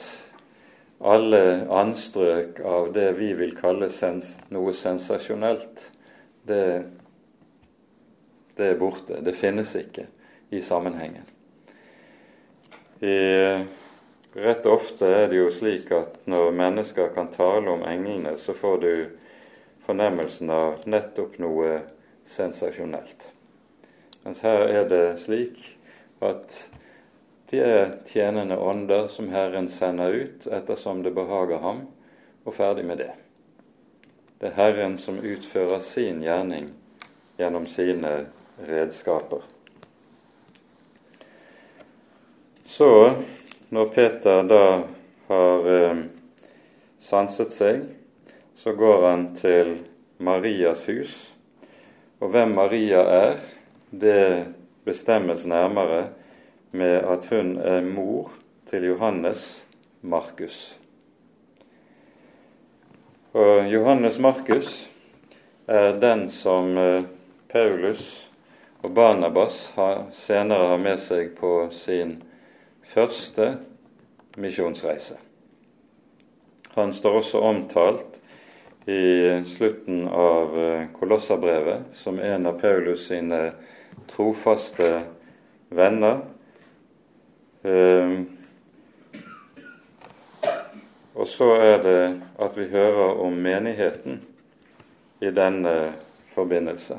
[0.98, 5.82] alle anstrøk av det vi vil kalle sens noe sensasjonelt,
[6.48, 6.62] det,
[8.56, 9.20] det, er borte.
[9.22, 10.08] Det finnes ikke
[10.50, 11.28] i sammenhengen.
[12.98, 13.14] I,
[14.32, 18.80] rett ofte er det jo slik at når mennesker kan tale om englene, så får
[18.82, 18.92] du
[19.88, 21.80] fornemmelsen av nettopp noe
[22.28, 23.22] sensasjonelt.
[24.24, 25.56] Mens her er det slik
[26.20, 26.52] at
[27.48, 31.86] de er tjenende ånder som Herren sender ut ettersom det behager ham,
[32.44, 33.14] og ferdig med det.
[34.40, 36.68] Det er Herren som utfører sin gjerning
[37.40, 38.12] gjennom sine
[38.68, 39.40] redskaper.
[42.68, 42.90] Så,
[43.72, 44.64] når Peter da
[45.28, 46.02] har eh,
[47.00, 47.86] sanset seg,
[48.58, 49.76] så går han til
[50.18, 51.14] Marias hus.
[52.18, 53.36] Og hvem Maria er,
[53.90, 56.08] det bestemmes nærmere
[56.70, 58.32] med at hun er mor
[58.66, 59.66] til Johannes
[60.02, 60.74] Markus.
[63.32, 64.90] Og Johannes Markus
[65.66, 67.04] er den som eh,
[67.48, 68.30] Paulus
[68.82, 69.68] og Barnabas
[70.12, 72.18] senere har med seg på sin
[72.82, 73.52] første
[74.36, 75.18] misjonsreise.
[76.74, 78.17] Han står også omtalt
[78.88, 83.52] i slutten av eh, Kolossabrevet som en av Paulus sine
[84.06, 85.02] trofaste
[85.68, 86.20] venner.
[87.62, 88.26] Ehm,
[91.14, 92.00] og så er det
[92.38, 94.22] at vi hører om menigheten
[95.20, 95.76] i denne
[96.32, 96.96] forbindelse.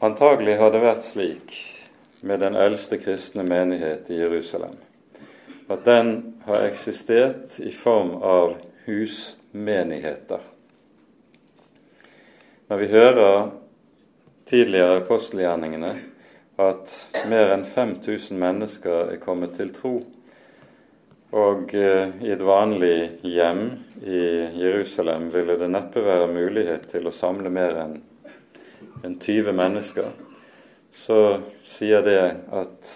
[0.00, 1.56] Antagelig har det vært slik
[2.20, 4.78] med den eldste kristne menighet i Jerusalem
[5.68, 8.54] at den har eksistert i form av
[8.86, 10.40] husmenigheter.
[12.68, 13.50] Når vi hører
[14.46, 15.92] tidligere apostelgjerningene
[16.62, 16.92] at
[17.28, 19.96] mer enn 5000 mennesker er kommet til tro,
[21.36, 23.64] og eh, i et vanlig hjem
[24.06, 24.20] i
[24.62, 27.98] Jerusalem ville det neppe være mulighet til å samle mer enn
[29.20, 30.14] 20 mennesker,
[30.96, 31.20] så
[31.66, 32.22] sier det
[32.54, 32.94] at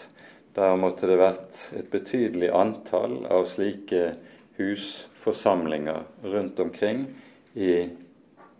[0.56, 4.14] der måtte det vært et betydelig antall av slike
[4.58, 7.06] hus forsamlinger rundt omkring
[7.54, 7.88] i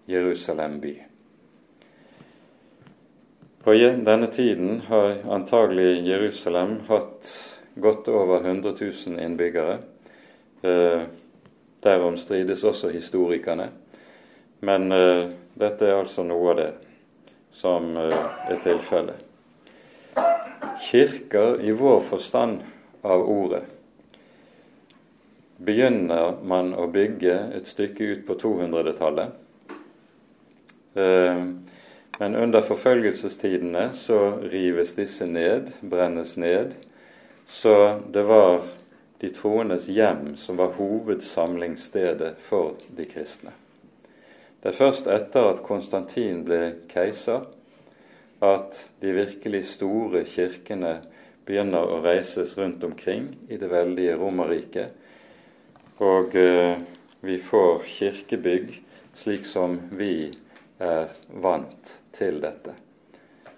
[0.06, 1.02] Jerusalem by.
[3.62, 7.28] På denne tiden har antagelig Jerusalem hatt
[7.74, 8.74] godt over 100
[9.06, 9.78] 000 innbyggere.
[10.62, 11.02] Eh,
[11.80, 13.68] derom strides også historikerne.
[14.60, 16.70] Men eh, dette er altså noe av det
[17.52, 18.16] som eh,
[18.48, 19.26] er tilfellet.
[20.90, 22.64] Kirker i vår forstand
[23.02, 23.64] av ordet
[25.60, 29.32] begynner man å bygge et stykke ut på 200-tallet.
[30.94, 31.42] Eh,
[32.20, 34.20] men under forfølgelsestidene så
[34.52, 36.74] rives disse ned, brennes ned.
[37.48, 37.74] Så
[38.12, 38.66] det var
[39.20, 43.52] de troendes hjem som var hovedsamlingsstedet for de kristne.
[44.60, 47.46] Det er først etter at Konstantin ble keiser,
[48.40, 50.98] at de virkelig store kirkene
[51.48, 54.92] begynner å reises rundt omkring i det veldige Romerriket,
[56.00, 56.78] og eh,
[57.20, 58.72] vi får kirkebygg
[59.20, 60.32] slik som vi
[60.80, 62.72] er vant til dette.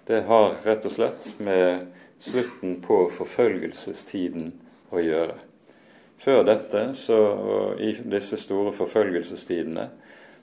[0.03, 1.87] Det har rett og slett med
[2.23, 4.51] slutten på forfølgelsestiden
[4.91, 5.37] å gjøre.
[6.23, 7.17] Før dette, så,
[7.79, 9.87] i disse store forfølgelsestidene,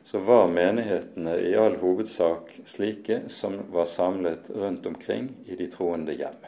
[0.09, 6.17] så var menighetene i all hovedsak slike som var samlet rundt omkring i de troende
[6.17, 6.41] hjem.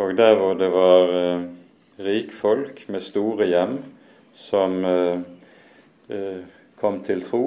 [0.00, 1.44] Og der hvor det var eh,
[2.04, 3.76] rikfolk med store hjem
[4.36, 5.20] som eh,
[6.08, 6.40] eh,
[6.80, 7.44] kom til tro,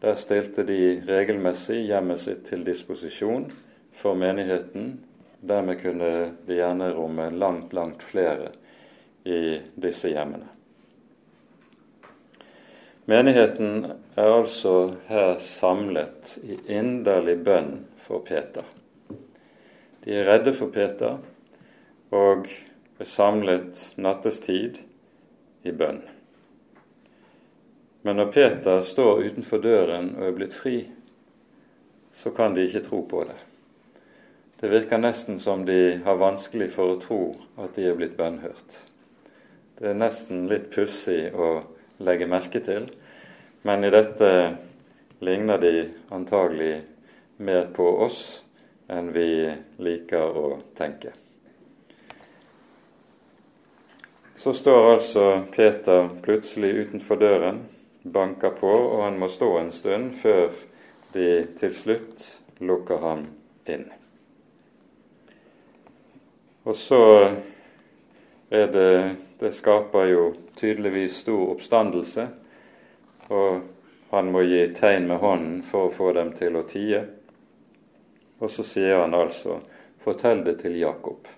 [0.00, 3.50] der stilte de regelmessig hjemmet sitt til disposisjon
[3.96, 4.94] for menigheten.
[5.40, 6.10] Dermed kunne
[6.46, 8.52] det gjerne romme langt, langt flere
[9.24, 10.48] i disse hjemmene.
[13.10, 14.74] Menigheten er altså
[15.08, 18.64] her samlet i inderlig bønn for Peter.
[20.04, 21.18] De er redde for Peter
[22.14, 22.46] og
[23.00, 24.82] er samlet nattestid
[25.64, 26.02] i bønn.
[28.04, 30.82] Men når Peter står utenfor døren og er blitt fri,
[32.20, 33.38] så kan de ikke tro på det.
[34.60, 37.20] Det virker nesten som de har vanskelig for å tro
[37.60, 38.76] at de er blitt bønnhørt.
[39.80, 41.62] Det er nesten litt pussig å
[42.04, 42.90] legge merke til,
[43.64, 44.28] men i dette
[45.24, 46.74] ligner de antagelig
[47.40, 48.20] mer på oss
[48.92, 49.48] enn vi
[49.80, 50.46] liker å
[50.76, 51.16] tenke.
[54.40, 57.58] Så står altså Peter plutselig utenfor døren,
[58.02, 60.54] banker på, og han må stå en stund før
[61.12, 61.26] de
[61.60, 62.24] til slutt
[62.64, 63.26] lukker ham
[63.68, 63.84] inn.
[66.64, 67.00] Og så
[68.48, 68.94] er det
[69.44, 70.24] det skaper jo
[70.56, 72.26] tydeligvis stor oppstandelse,
[73.28, 73.60] og
[74.14, 77.04] han må gi tegn med hånden for å få dem til å tie.
[78.40, 79.60] Og så sier han altså
[80.00, 81.28] 'fortell det til Jakob'.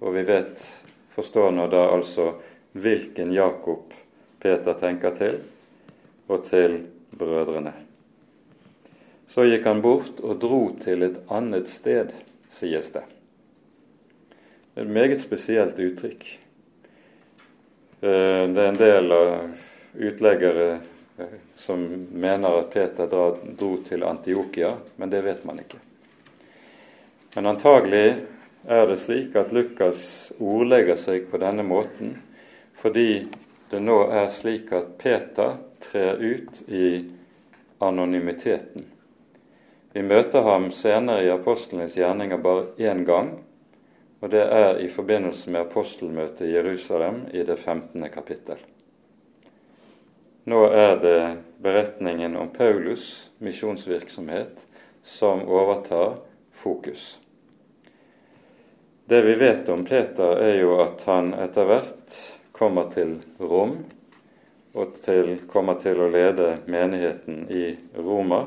[0.00, 0.66] Og vi vet,
[1.18, 2.32] forstår nå da altså
[2.78, 3.94] hvilken Jakob
[4.38, 5.40] Peter tenker til,
[6.30, 6.76] og til
[7.10, 7.72] brødrene.
[9.26, 12.12] Så gikk han bort og dro til et annet sted,
[12.54, 13.02] sies det.
[14.78, 16.28] Et meget spesielt uttrykk.
[18.00, 19.28] Eh, det er en del av
[19.98, 20.70] utleggere
[21.18, 21.82] eh, som
[22.14, 25.82] mener at Peter dro til Antiokia, men det vet man ikke.
[27.34, 28.06] Men antagelig
[28.68, 32.18] er det slik at Lukas ordlegger seg på denne måten
[32.78, 33.24] fordi
[33.70, 37.04] det nå er slik at Peter trer ut i
[37.84, 38.86] anonymiteten.
[39.92, 43.32] Vi møter ham senere i apostlenes gjerninger bare én gang,
[44.20, 48.04] og det er i forbindelse med apostelmøtet i Jerusalem i det 15.
[48.14, 48.60] kapittel.
[50.48, 51.20] Nå er det
[51.60, 54.60] beretningen om Paulus' misjonsvirksomhet
[55.04, 56.20] som overtar
[56.52, 57.18] fokus.
[59.08, 62.16] Det vi vet om Peter, er jo at han etter hvert
[62.52, 63.78] kommer til Rom,
[64.76, 68.42] og til, kommer til å lede menigheten i Roma,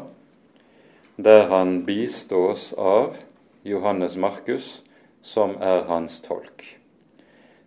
[1.18, 3.18] der han bistås av
[3.66, 4.70] Johannes Markus,
[5.26, 6.68] som er hans tolk.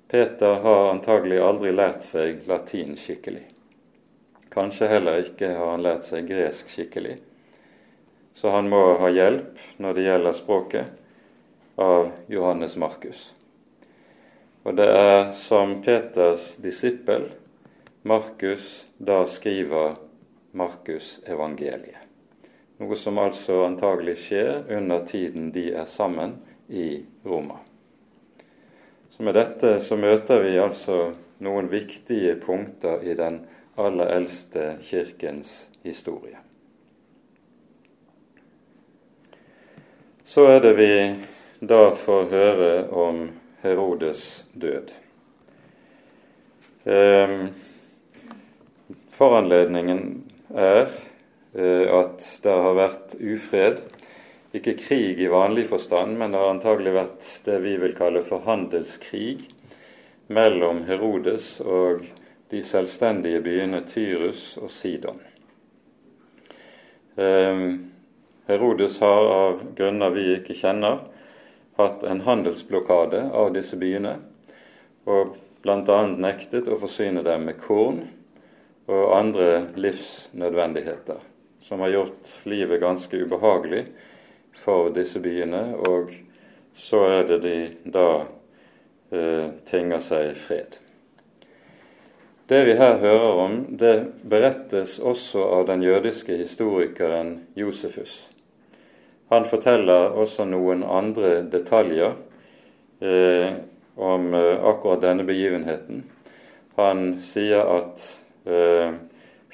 [0.07, 3.49] Peter har antagelig aldri lært seg latin skikkelig.
[4.55, 7.19] Kanskje heller ikke har han lært seg gresk skikkelig.
[8.39, 11.01] Så han må ha hjelp når det gjelder språket,
[11.77, 13.33] av Johannes Markus.
[14.65, 17.29] Og det er som Peters disippel
[18.03, 19.97] Markus da skriver
[20.53, 22.01] Markus evangeliet.
[22.81, 27.61] Noe som altså antagelig skjer under tiden de er sammen i Roma.
[29.11, 31.13] Så med dette så møter vi altså
[31.45, 33.45] noen viktige punkter i den
[33.79, 35.53] aller eldste kirkens
[35.85, 36.39] historie.
[40.25, 40.91] Så er det vi
[41.69, 43.25] da får høre om
[43.63, 44.93] Herodes død.
[46.85, 47.35] Eh,
[49.15, 50.03] foranledningen
[50.53, 50.89] er
[51.55, 53.85] eh, at det har vært ufred
[54.55, 58.45] ikke krig i vanlig forstand, men det har antagelig vært det vi vil kalle for
[58.47, 59.49] handelskrig
[60.31, 62.05] mellom Herodes og
[62.53, 65.19] de selvstendige byene Tyrus og Sidon.
[67.19, 67.91] Ehm,
[68.47, 71.03] Herodes har av grunner vi ikke kjenner,
[71.77, 74.17] hatt en handelsblokade av disse byene,
[75.05, 76.01] og bl.a.
[76.07, 78.05] nektet å forsyne dem med korn
[78.87, 79.49] og andre
[79.81, 81.19] livsnødvendigheter,
[81.65, 83.87] som har gjort livet ganske ubehagelig
[84.65, 86.13] for disse byene, og
[86.77, 88.09] så er det de da
[89.11, 90.79] eh, tinger seg fred.
[92.47, 93.95] Det vi her hører om, det
[94.29, 98.34] berettes også av den jødiske historikeren Josefus.
[99.33, 102.13] Han forteller også noen andre detaljer
[103.01, 103.55] eh,
[103.97, 106.05] om eh, akkurat denne begivenheten.
[106.77, 108.05] Han sier at
[108.45, 108.93] eh,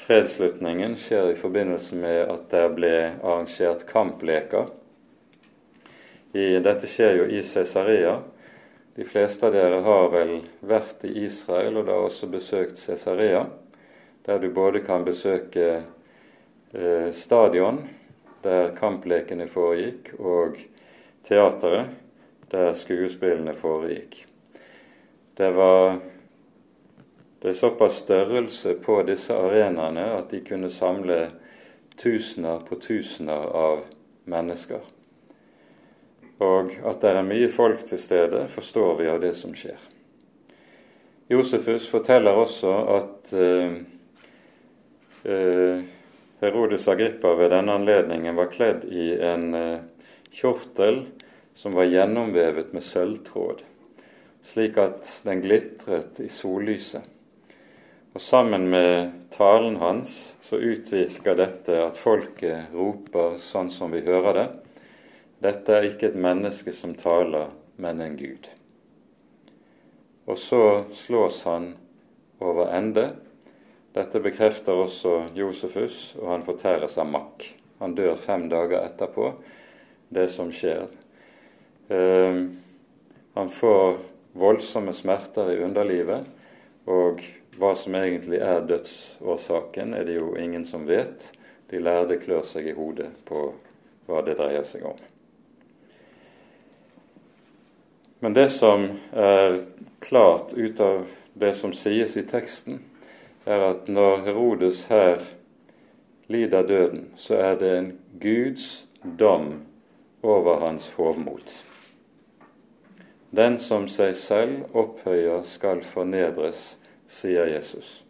[0.01, 4.73] fredsslutningen skjer i forbindelse med at det ble arrangert kampleker.
[6.33, 8.19] I, dette skjer jo i Cesarea.
[8.97, 13.45] De fleste av dere har vel vært i Israel og da også besøkt Cesarea,
[14.27, 17.85] der du både kan besøke eh, stadion
[18.45, 20.57] der kamplekene foregikk, og
[21.29, 21.93] teateret,
[22.51, 24.25] der skuespillene foregikk.
[25.39, 26.01] Det var
[27.43, 31.31] det er såpass størrelse på disse arenaene at de kunne samle
[31.97, 33.87] tusener på tusener av
[34.29, 34.83] mennesker.
[36.41, 39.81] Og at det er mye folk til stede, forstår vi av det som skjer.
[41.33, 43.81] Josefus forteller også at uh,
[45.25, 45.83] uh,
[46.41, 49.83] Herodes Agrippa ved denne anledningen var kledd i en eh,
[50.33, 51.03] kjortel
[51.55, 53.61] som var gjennomvevet med sølvtråd,
[54.43, 57.05] slik at den glitret i sollyset.
[58.17, 64.39] Og sammen med talen hans så utvirker dette at folket roper sånn som vi hører
[64.39, 64.49] det.
[65.45, 68.49] Dette er ikke et menneske som taler, men en Gud.
[70.25, 70.65] Og så
[70.97, 71.75] slås han
[72.41, 73.11] over ende
[73.95, 77.47] dette bekrefter også Josefus, og han fortæres seg makk.
[77.81, 79.33] Han dør fem dager etterpå
[80.15, 80.87] det som skjer.
[81.91, 82.41] Eh,
[83.35, 83.99] han får
[84.39, 86.27] voldsomme smerter i underlivet,
[86.91, 87.23] og
[87.59, 91.31] hva som egentlig er dødsårsaken, er det jo ingen som vet.
[91.71, 93.51] De lærde klør seg i hodet på
[94.07, 94.99] hva det dreier seg om.
[98.21, 98.87] Men det som
[99.17, 99.63] er
[100.03, 101.05] klart ut av
[101.41, 102.83] det som sies i teksten,
[103.47, 105.19] er at når Herodes her
[106.29, 108.87] lider døden, så er det en Guds
[109.19, 109.63] dom
[110.23, 111.65] over hans hovmot.
[113.31, 118.01] Den som seg selv opphøyer, skal fornedres, sier Jesus.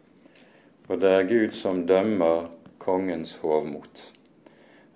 [0.89, 2.49] Og det er Gud som dømmer
[2.81, 4.01] kongens hovmot.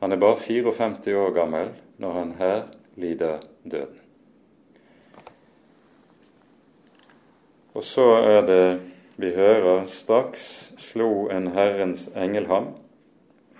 [0.02, 2.64] Han er bare 54 år gammel når han her
[2.96, 4.02] lider døden.
[7.76, 12.74] Og så er det vi hører straks slo en Herrens engel ham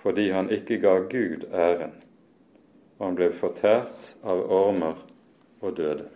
[0.02, 1.96] fordi han ikke ga Gud æren,
[2.98, 5.00] og han ble fortært av ormer
[5.60, 6.06] og døde.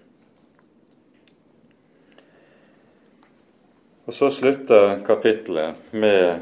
[4.06, 6.40] Og Så slutter kapittelet med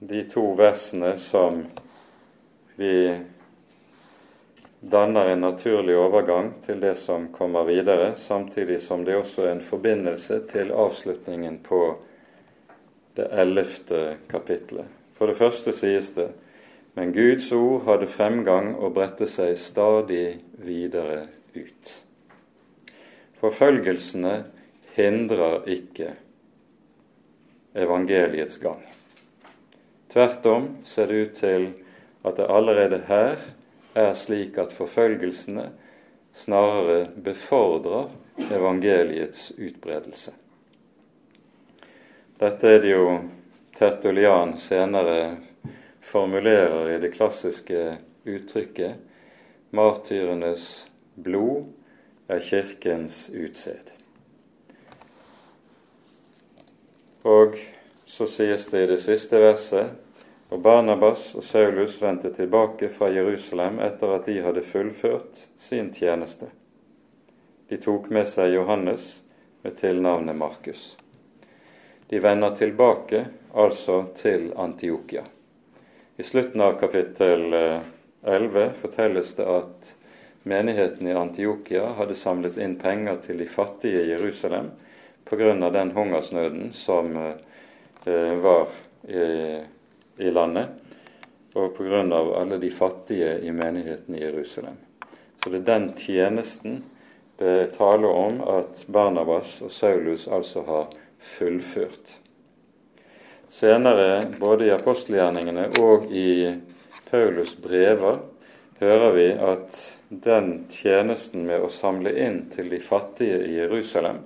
[0.00, 1.64] de to versene som
[2.76, 2.92] vi
[4.80, 9.64] danner en naturlig overgang til det som kommer videre, samtidig som det også er en
[9.64, 11.80] forbindelse til avslutningen på
[13.18, 14.86] det ellevte kapitlet.
[15.18, 16.28] For det første sies det
[16.98, 21.90] men Guds ord hadde fremgang og bredte seg stadig videre ut.
[23.38, 24.32] Forfølgelsene
[24.96, 26.08] hindrer ikke
[27.78, 28.82] evangeliets gang.
[30.10, 31.68] Tvert om ser det ut til
[32.26, 33.46] at det allerede her
[33.98, 35.68] er slik at forfølgelsene
[36.38, 38.10] snarere befordrer
[38.50, 40.32] evangeliets utbredelse.
[42.38, 43.18] Dette er det jo
[43.78, 45.36] Tertulian senere
[46.02, 48.94] formulerer i det klassiske uttrykket
[49.70, 51.64] 'martyrenes blod
[52.28, 53.92] er kirkens utsed'.
[57.24, 57.54] Og
[58.06, 59.90] så sies det i det siste verset
[60.48, 66.48] og Barnabas og Saulus vendte tilbake fra Jerusalem etter at de hadde fullført sin tjeneste.
[67.68, 69.18] De tok med seg Johannes
[69.62, 70.96] med tilnavnet Markus.
[72.08, 75.26] De vender tilbake altså til Antiokia.
[76.16, 79.94] I slutten av kapittel 11 eh, fortelles det at
[80.48, 84.72] menigheten i Antiokia hadde samlet inn penger til de fattige i Jerusalem
[85.28, 85.70] pga.
[85.70, 88.72] den hungersnøden som eh, var
[89.04, 89.60] i
[90.18, 90.68] i landet,
[91.54, 92.02] og pga.
[92.40, 94.76] alle de fattige i menigheten i Jerusalem.
[95.42, 96.82] Så det er den tjenesten
[97.38, 100.88] det taler om at Barnabas og Saulus altså har
[101.18, 102.18] fullført.
[103.48, 106.56] Senere, både i apostelgjerningene og i
[107.10, 108.18] Paulus' brever,
[108.80, 114.20] hører vi at den tjenesten med å samle inn til de fattige i Jerusalem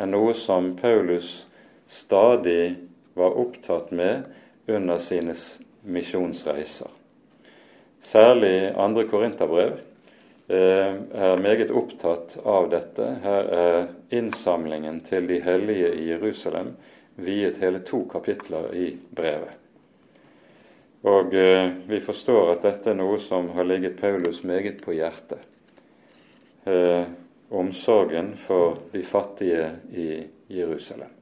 [0.00, 1.44] er noe som Paulus
[1.90, 2.76] stadig
[3.18, 4.24] var opptatt med
[4.76, 5.34] under sine
[5.82, 6.90] misjonsreiser.
[8.02, 9.72] Særlig andre Korinterbrev
[10.48, 13.06] eh, er meget opptatt av dette.
[13.22, 16.74] Her er innsamlingen til de hellige i Jerusalem
[17.20, 19.56] viet hele to kapitler i brevet.
[21.02, 25.40] Og eh, vi forstår at dette er noe som har ligget Paulus meget på hjertet.
[26.64, 27.04] Eh,
[27.50, 30.10] omsorgen for de fattige i
[30.52, 31.19] Jerusalem.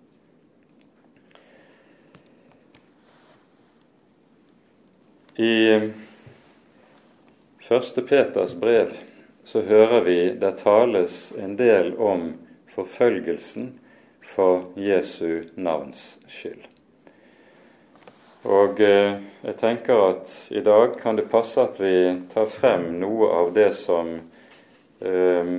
[5.38, 5.82] I eh,
[7.62, 8.90] første Peters brev
[9.46, 12.32] så hører vi det tales en del om
[12.74, 13.68] forfølgelsen
[14.34, 16.66] for Jesu navns skyld.
[18.50, 19.14] Og eh,
[19.46, 21.94] jeg tenker at i dag kan det passe at vi
[22.34, 25.56] tar frem noe av det som eh,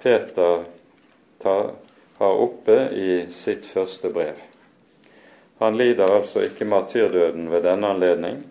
[0.00, 0.64] Peter
[1.44, 4.40] har oppe i sitt første brev.
[5.60, 8.46] Han lider altså ikke martyrdøden ved denne anledning,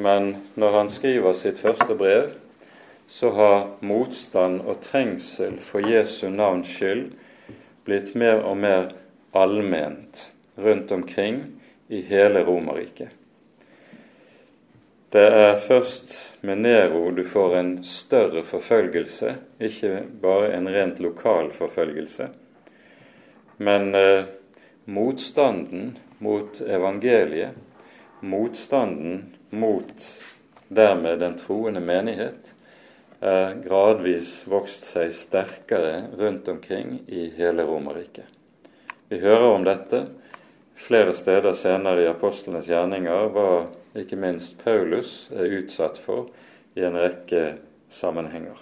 [0.00, 2.32] men når han skriver sitt første brev,
[3.10, 7.10] så har motstand og trengsel for Jesu navns skyld
[7.84, 8.92] blitt mer og mer
[9.36, 10.28] allment
[10.60, 11.42] rundt omkring
[11.88, 13.08] i hele Romerriket.
[15.10, 16.12] Det er først
[16.46, 22.28] med Nero du får en større forfølgelse, ikke bare en rent lokal forfølgelse.
[23.58, 24.24] Men eh,
[24.84, 27.58] motstanden mot evangeliet,
[28.20, 30.06] motstanden mot
[30.68, 32.54] dermed den troende menighet,
[33.20, 38.24] er gradvis vokst seg sterkere rundt omkring i hele Romerriket.
[39.10, 40.06] Vi hører om dette
[40.80, 43.50] flere steder senere i apostlenes gjerninger hva
[43.98, 46.30] ikke minst Paulus er utsatt for
[46.78, 47.58] i en rekke
[47.92, 48.56] sammenhenger.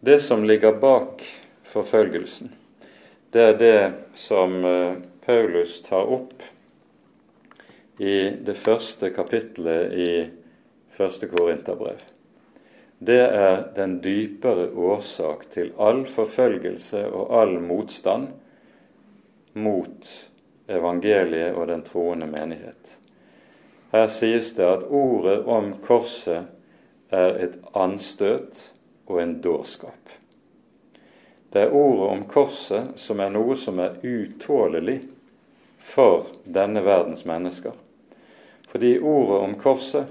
[0.00, 1.24] Det som ligger bak
[1.66, 2.52] forfølgelsen,
[3.34, 3.80] det er det
[4.16, 6.44] som eh, Paulus tar opp
[7.98, 10.10] i det første kapittelet i
[10.94, 11.98] første Korinterbrev.
[12.98, 18.28] Det er den dypere årsak til all forfølgelse og all motstand
[19.54, 20.08] mot
[20.68, 22.98] evangeliet og den troende menighet.
[23.92, 26.50] Her sies det at ordet om korset
[27.10, 28.66] er et anstøt
[29.06, 30.10] og en dårskap.
[31.52, 35.00] Det er ordet om korset som er noe som er utålelig
[35.80, 37.72] for denne verdens mennesker.
[38.68, 40.06] Fordi ordet om korset,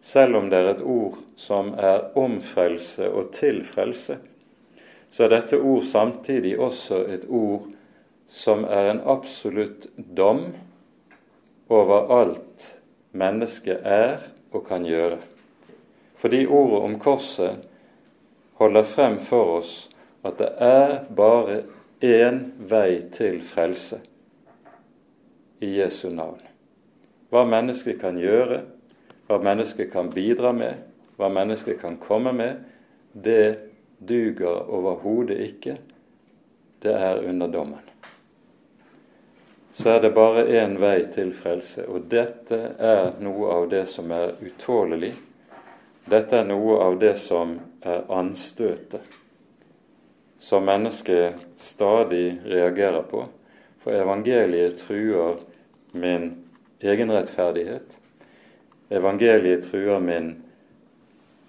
[0.00, 4.18] selv om det er et ord som er om frelse og til frelse,
[5.10, 7.68] så er dette ord samtidig også et ord
[8.28, 10.50] som er en absolutt dom
[11.68, 12.66] over alt
[13.16, 15.18] mennesket er og kan gjøre.
[16.18, 17.64] Fordi ordet om korset
[18.60, 19.72] holder frem for oss
[20.26, 21.62] at det er bare
[22.04, 24.00] én vei til frelse
[25.60, 26.47] i Jesu navn.
[27.28, 28.62] Hva mennesket kan gjøre,
[29.28, 30.80] hva mennesket kan bidra med,
[31.18, 32.64] hva mennesket kan komme med,
[33.12, 33.68] det
[33.98, 35.76] duger overhodet ikke.
[36.82, 37.88] Det er under dommen
[39.82, 41.84] så er det bare én vei til frelse.
[41.86, 45.12] Og dette er noe av det som er utålelig.
[46.10, 47.54] Dette er noe av det som
[47.86, 49.04] er anstøtet,
[50.42, 53.22] som mennesket stadig reagerer på.
[53.84, 55.38] For evangeliet truer
[55.92, 56.32] min
[56.80, 57.98] egenrettferdighet.
[58.88, 60.30] Evangeliet truer min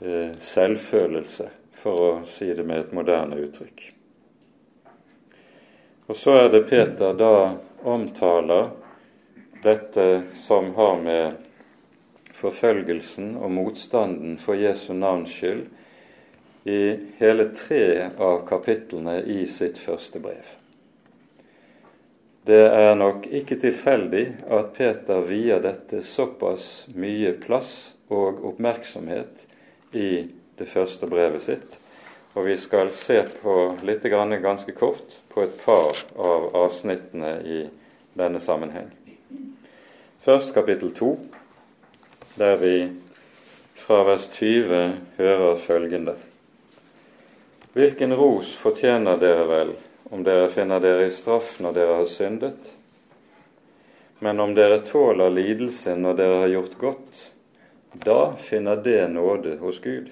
[0.01, 1.49] eh, selvfølelse,
[1.79, 3.85] for å si det med et moderne uttrykk.
[6.09, 7.33] Og så er det Peter da
[7.85, 8.71] omtaler
[9.63, 10.07] dette
[10.41, 11.37] som har med
[12.39, 15.67] forfølgelsen og motstanden for Jesu navns skyld
[16.69, 16.81] i
[17.19, 20.58] hele tre av kapitlene i sitt første brev.
[22.49, 27.73] Det er nok ikke tilfeldig at Peter vier dette såpass mye plass
[28.09, 29.43] og oppmerksomhet
[29.93, 30.23] i
[30.57, 31.75] det første brevet sitt.
[32.33, 33.53] Og vi skal se på
[33.85, 37.59] litt ganske kort på et par av avsnittene i
[38.17, 38.89] denne sammenheng.
[40.25, 41.11] Først kapittel 2,
[42.39, 42.73] der vi
[43.75, 46.17] fra vers 20 hører følgende.
[47.77, 49.75] Hvilken ros fortjener dere vel
[50.09, 52.71] om dere finner dere i straff når dere har syndet?
[54.19, 57.19] Men om dere tåler lidelse når dere har gjort godt,
[58.05, 60.09] da finner det nåde hos Gud.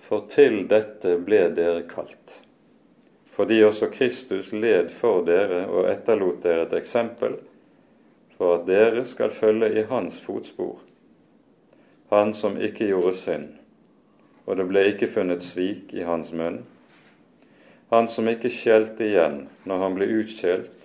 [0.00, 2.40] For til dette ble dere kalt
[3.40, 7.38] fordi også Kristus led for dere og etterlot dere et eksempel
[8.36, 10.82] for at dere skal følge i hans fotspor,
[12.10, 13.46] han som ikke gjorde synd,
[14.44, 16.62] og det ble ikke funnet svik i hans munn,
[17.90, 20.76] han som ikke skjelte igjen når han ble utskjelt,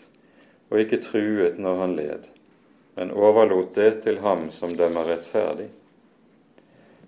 [0.71, 2.29] og ikke truet når han led,
[2.97, 5.69] men overlot det til ham som dømmer rettferdig.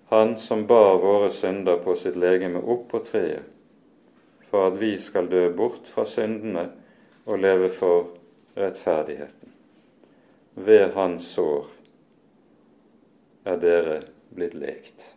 [0.09, 3.43] han som bar våre synder på sitt legeme opp på treet,
[4.49, 6.69] for at vi skal dø bort fra syndene
[7.25, 8.13] og leve for
[8.55, 9.51] rettferdigheten.
[10.55, 11.67] Ved hans sår
[13.45, 13.99] er dere
[14.31, 15.16] blitt lekt.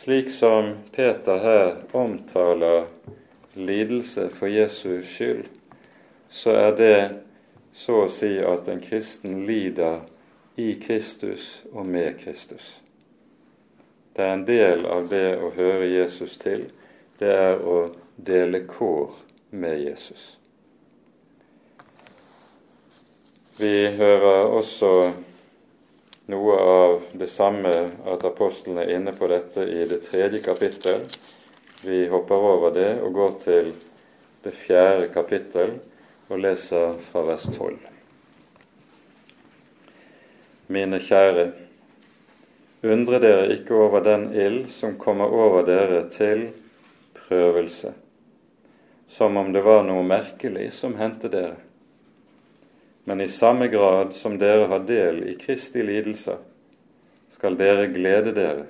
[0.00, 2.86] Slik som Peter her omtaler
[3.52, 5.44] lidelse for Jesus skyld,
[6.30, 7.10] så er det
[7.76, 10.00] så å si at en kristen lider
[10.56, 12.70] i Kristus og med Kristus.
[14.16, 16.70] Det er en del av det å høre Jesus til,
[17.20, 19.18] det er å dele kår
[19.52, 20.30] med Jesus.
[23.60, 24.94] Vi hører også
[26.30, 27.72] noe av det samme
[28.08, 31.02] at apostlene er inne på dette i det tredje kapittel.
[31.82, 33.70] Vi hopper over det og går til
[34.44, 35.78] det fjerde kapittel
[36.30, 37.78] og leser fra vers 12.
[40.70, 41.48] Mine kjære,
[42.86, 46.46] undre dere ikke over den ild som kommer over dere til
[47.16, 47.90] prøvelse,
[49.10, 51.58] som om det var noe merkelig som hendte dere
[53.04, 56.38] men i samme grad som dere har del i Kristi lidelser,
[57.30, 58.66] skal dere glede dere,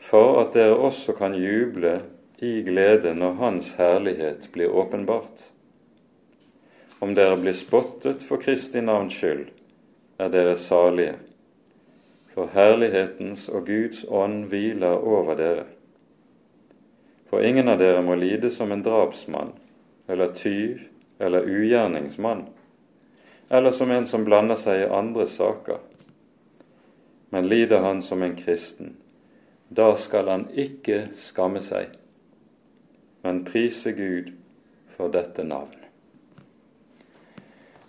[0.00, 1.98] for at dere også kan juble
[2.38, 5.48] i glede når Hans herlighet blir åpenbart.
[6.98, 9.48] Om dere blir spottet for Kristi navns skyld,
[10.18, 11.16] er dere salige,
[12.32, 15.66] for herlighetens og Guds ånd hviler over dere.
[17.30, 19.56] For ingen av dere må lide som en drapsmann
[20.08, 20.84] eller tyv
[21.18, 22.44] eller ugjerningsmann
[23.48, 25.78] eller som en som blander seg i andre saker.
[27.30, 28.96] Men lider han som en kristen,
[29.68, 31.90] da skal han ikke skamme seg,
[33.22, 34.30] men prise Gud
[34.96, 35.74] for dette navn.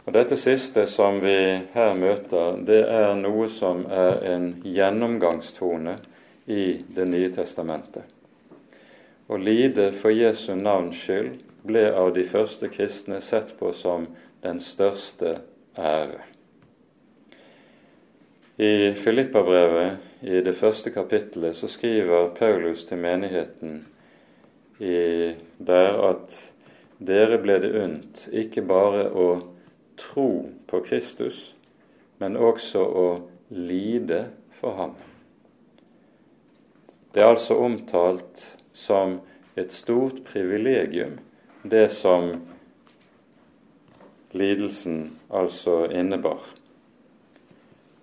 [0.08, 1.36] Og Dette siste som vi
[1.74, 5.97] her møter, det er noe som er en gjennomgangstone
[6.47, 8.05] i Det nye testamentet.
[9.28, 14.08] Å lide for Jesu navns skyld ble av de første kristne sett på som
[14.48, 15.38] den største
[15.78, 16.24] ære.
[18.58, 23.86] I Filippabrevet, i det første kapittelet, så skriver Paulus til menigheten
[24.80, 26.34] der at
[26.98, 29.28] dere ble det unnt ikke bare å
[29.98, 30.30] tro
[30.70, 31.56] på Kristus,
[32.22, 33.08] men også å
[33.54, 34.24] lide
[34.60, 34.93] for ham.
[37.14, 38.43] Det er altså omtalt
[38.74, 39.20] som
[39.58, 41.18] et stort privilegium,
[41.66, 42.32] det som
[44.32, 46.41] lidelsen altså innebar.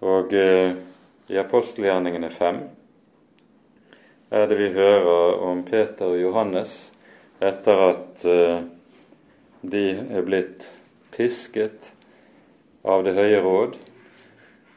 [0.04, 0.76] Og eh,
[1.32, 2.60] i apostelgjerningene fem
[4.34, 6.76] er det vi hører om Peter og Johannes
[7.44, 8.62] etter at eh,
[9.64, 10.68] de er blitt
[11.14, 11.90] pisket
[12.84, 13.76] av Det høye råd,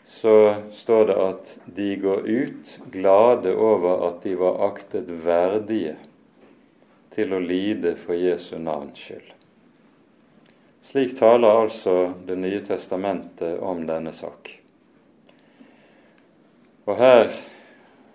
[0.08, 0.36] så
[0.72, 5.98] står det at de går ut glade over at de var aktet verdige
[7.18, 9.37] til å lide for Jesu navns skyld.
[10.88, 14.54] Slik taler altså Det nye testamentet om denne sak.
[16.86, 17.34] Og her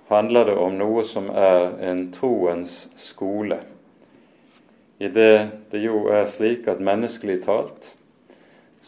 [0.08, 3.58] handler det om noe som er en troens skole,
[4.98, 7.90] i det det jo er slik at menneskelig talt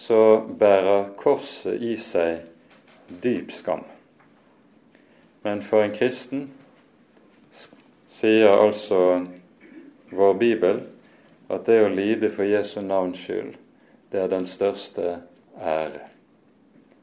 [0.01, 2.41] så bærer korset i seg
[3.23, 3.83] dyp skam.
[5.45, 6.47] Men for en kristen
[8.09, 9.27] sier altså
[10.09, 10.81] vår bibel
[11.53, 13.61] at det å lide for Jesu navns skyld
[14.15, 15.17] det er den største
[15.59, 16.05] ære.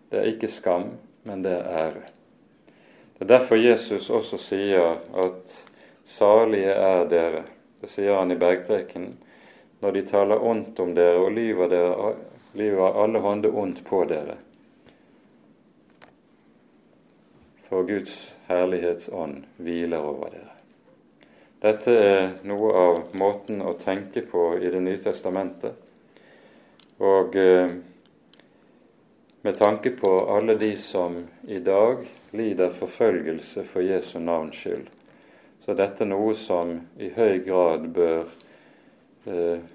[0.09, 0.93] Det er ikke skam,
[1.27, 2.03] men det er ære.
[3.17, 5.57] Det er derfor Jesus også sier at
[6.07, 7.43] salige er dere.
[7.81, 9.17] Det sier han i Bergpreken.
[9.81, 12.15] når de taler ondt om dere og lyver, dere,
[12.53, 14.37] lyver alle hånde ondt på dere.
[17.69, 20.57] For Guds herlighetsånd hviler over dere.
[21.61, 25.90] Dette er noe av måten å tenke på i Det nye testamentet
[27.01, 27.71] og eh,
[29.41, 34.85] med tanke på alle de som i dag lider forfølgelse for Jesu navns skyld,
[35.65, 38.29] så dette er noe som i høy grad bør
[39.25, 39.65] eh,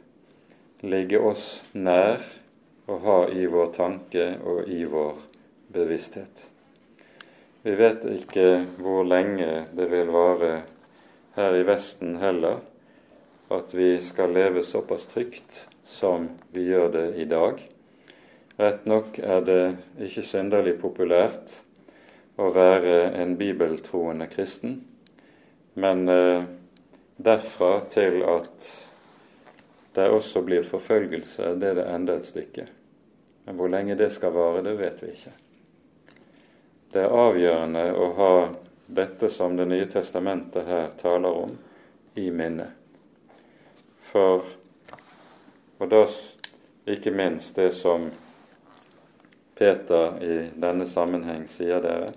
[0.87, 2.23] ligge oss nær
[2.87, 5.19] og ha i vår tanke og i vår
[5.75, 6.47] bevissthet.
[7.67, 10.61] Vi vet ikke hvor lenge det vil vare
[11.35, 12.61] her i Vesten heller,
[13.51, 17.61] at vi skal leve såpass trygt som vi gjør det i dag.
[18.57, 19.63] Rett nok er det
[20.07, 21.61] ikke synderlig populært
[22.41, 24.81] å være en bibeltroende kristen,
[25.77, 26.49] men eh,
[27.17, 28.71] derfra til at
[29.97, 32.67] det også blir forfølgelse, det er det enda et stykke.
[33.47, 35.33] Men hvor lenge det skal vare, det vet vi ikke.
[36.93, 38.33] det er avgjørende å ha
[38.87, 41.57] dette som Det nye testamentet her taler om,
[42.15, 42.71] i minne.
[44.13, 44.45] For
[45.79, 46.07] Og da
[46.89, 48.09] ikke minst det som
[49.57, 52.13] Peter i denne sammenheng sier dere,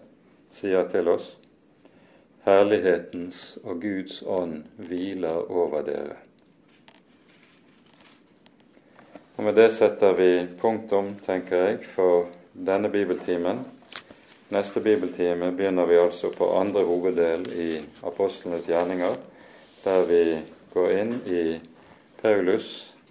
[0.51, 1.35] sier til oss
[2.45, 6.17] Herlighetens og Guds ånd hviler over dere.
[9.37, 13.61] Og Med det setter vi punktum, tenker jeg, for denne bibeltimen.
[14.51, 17.69] Neste bibeltime begynner vi altså på andre hoveddel i
[18.03, 19.15] apostlenes gjerninger,
[19.83, 20.23] der vi
[20.73, 21.43] går inn i
[22.19, 22.88] Paulus'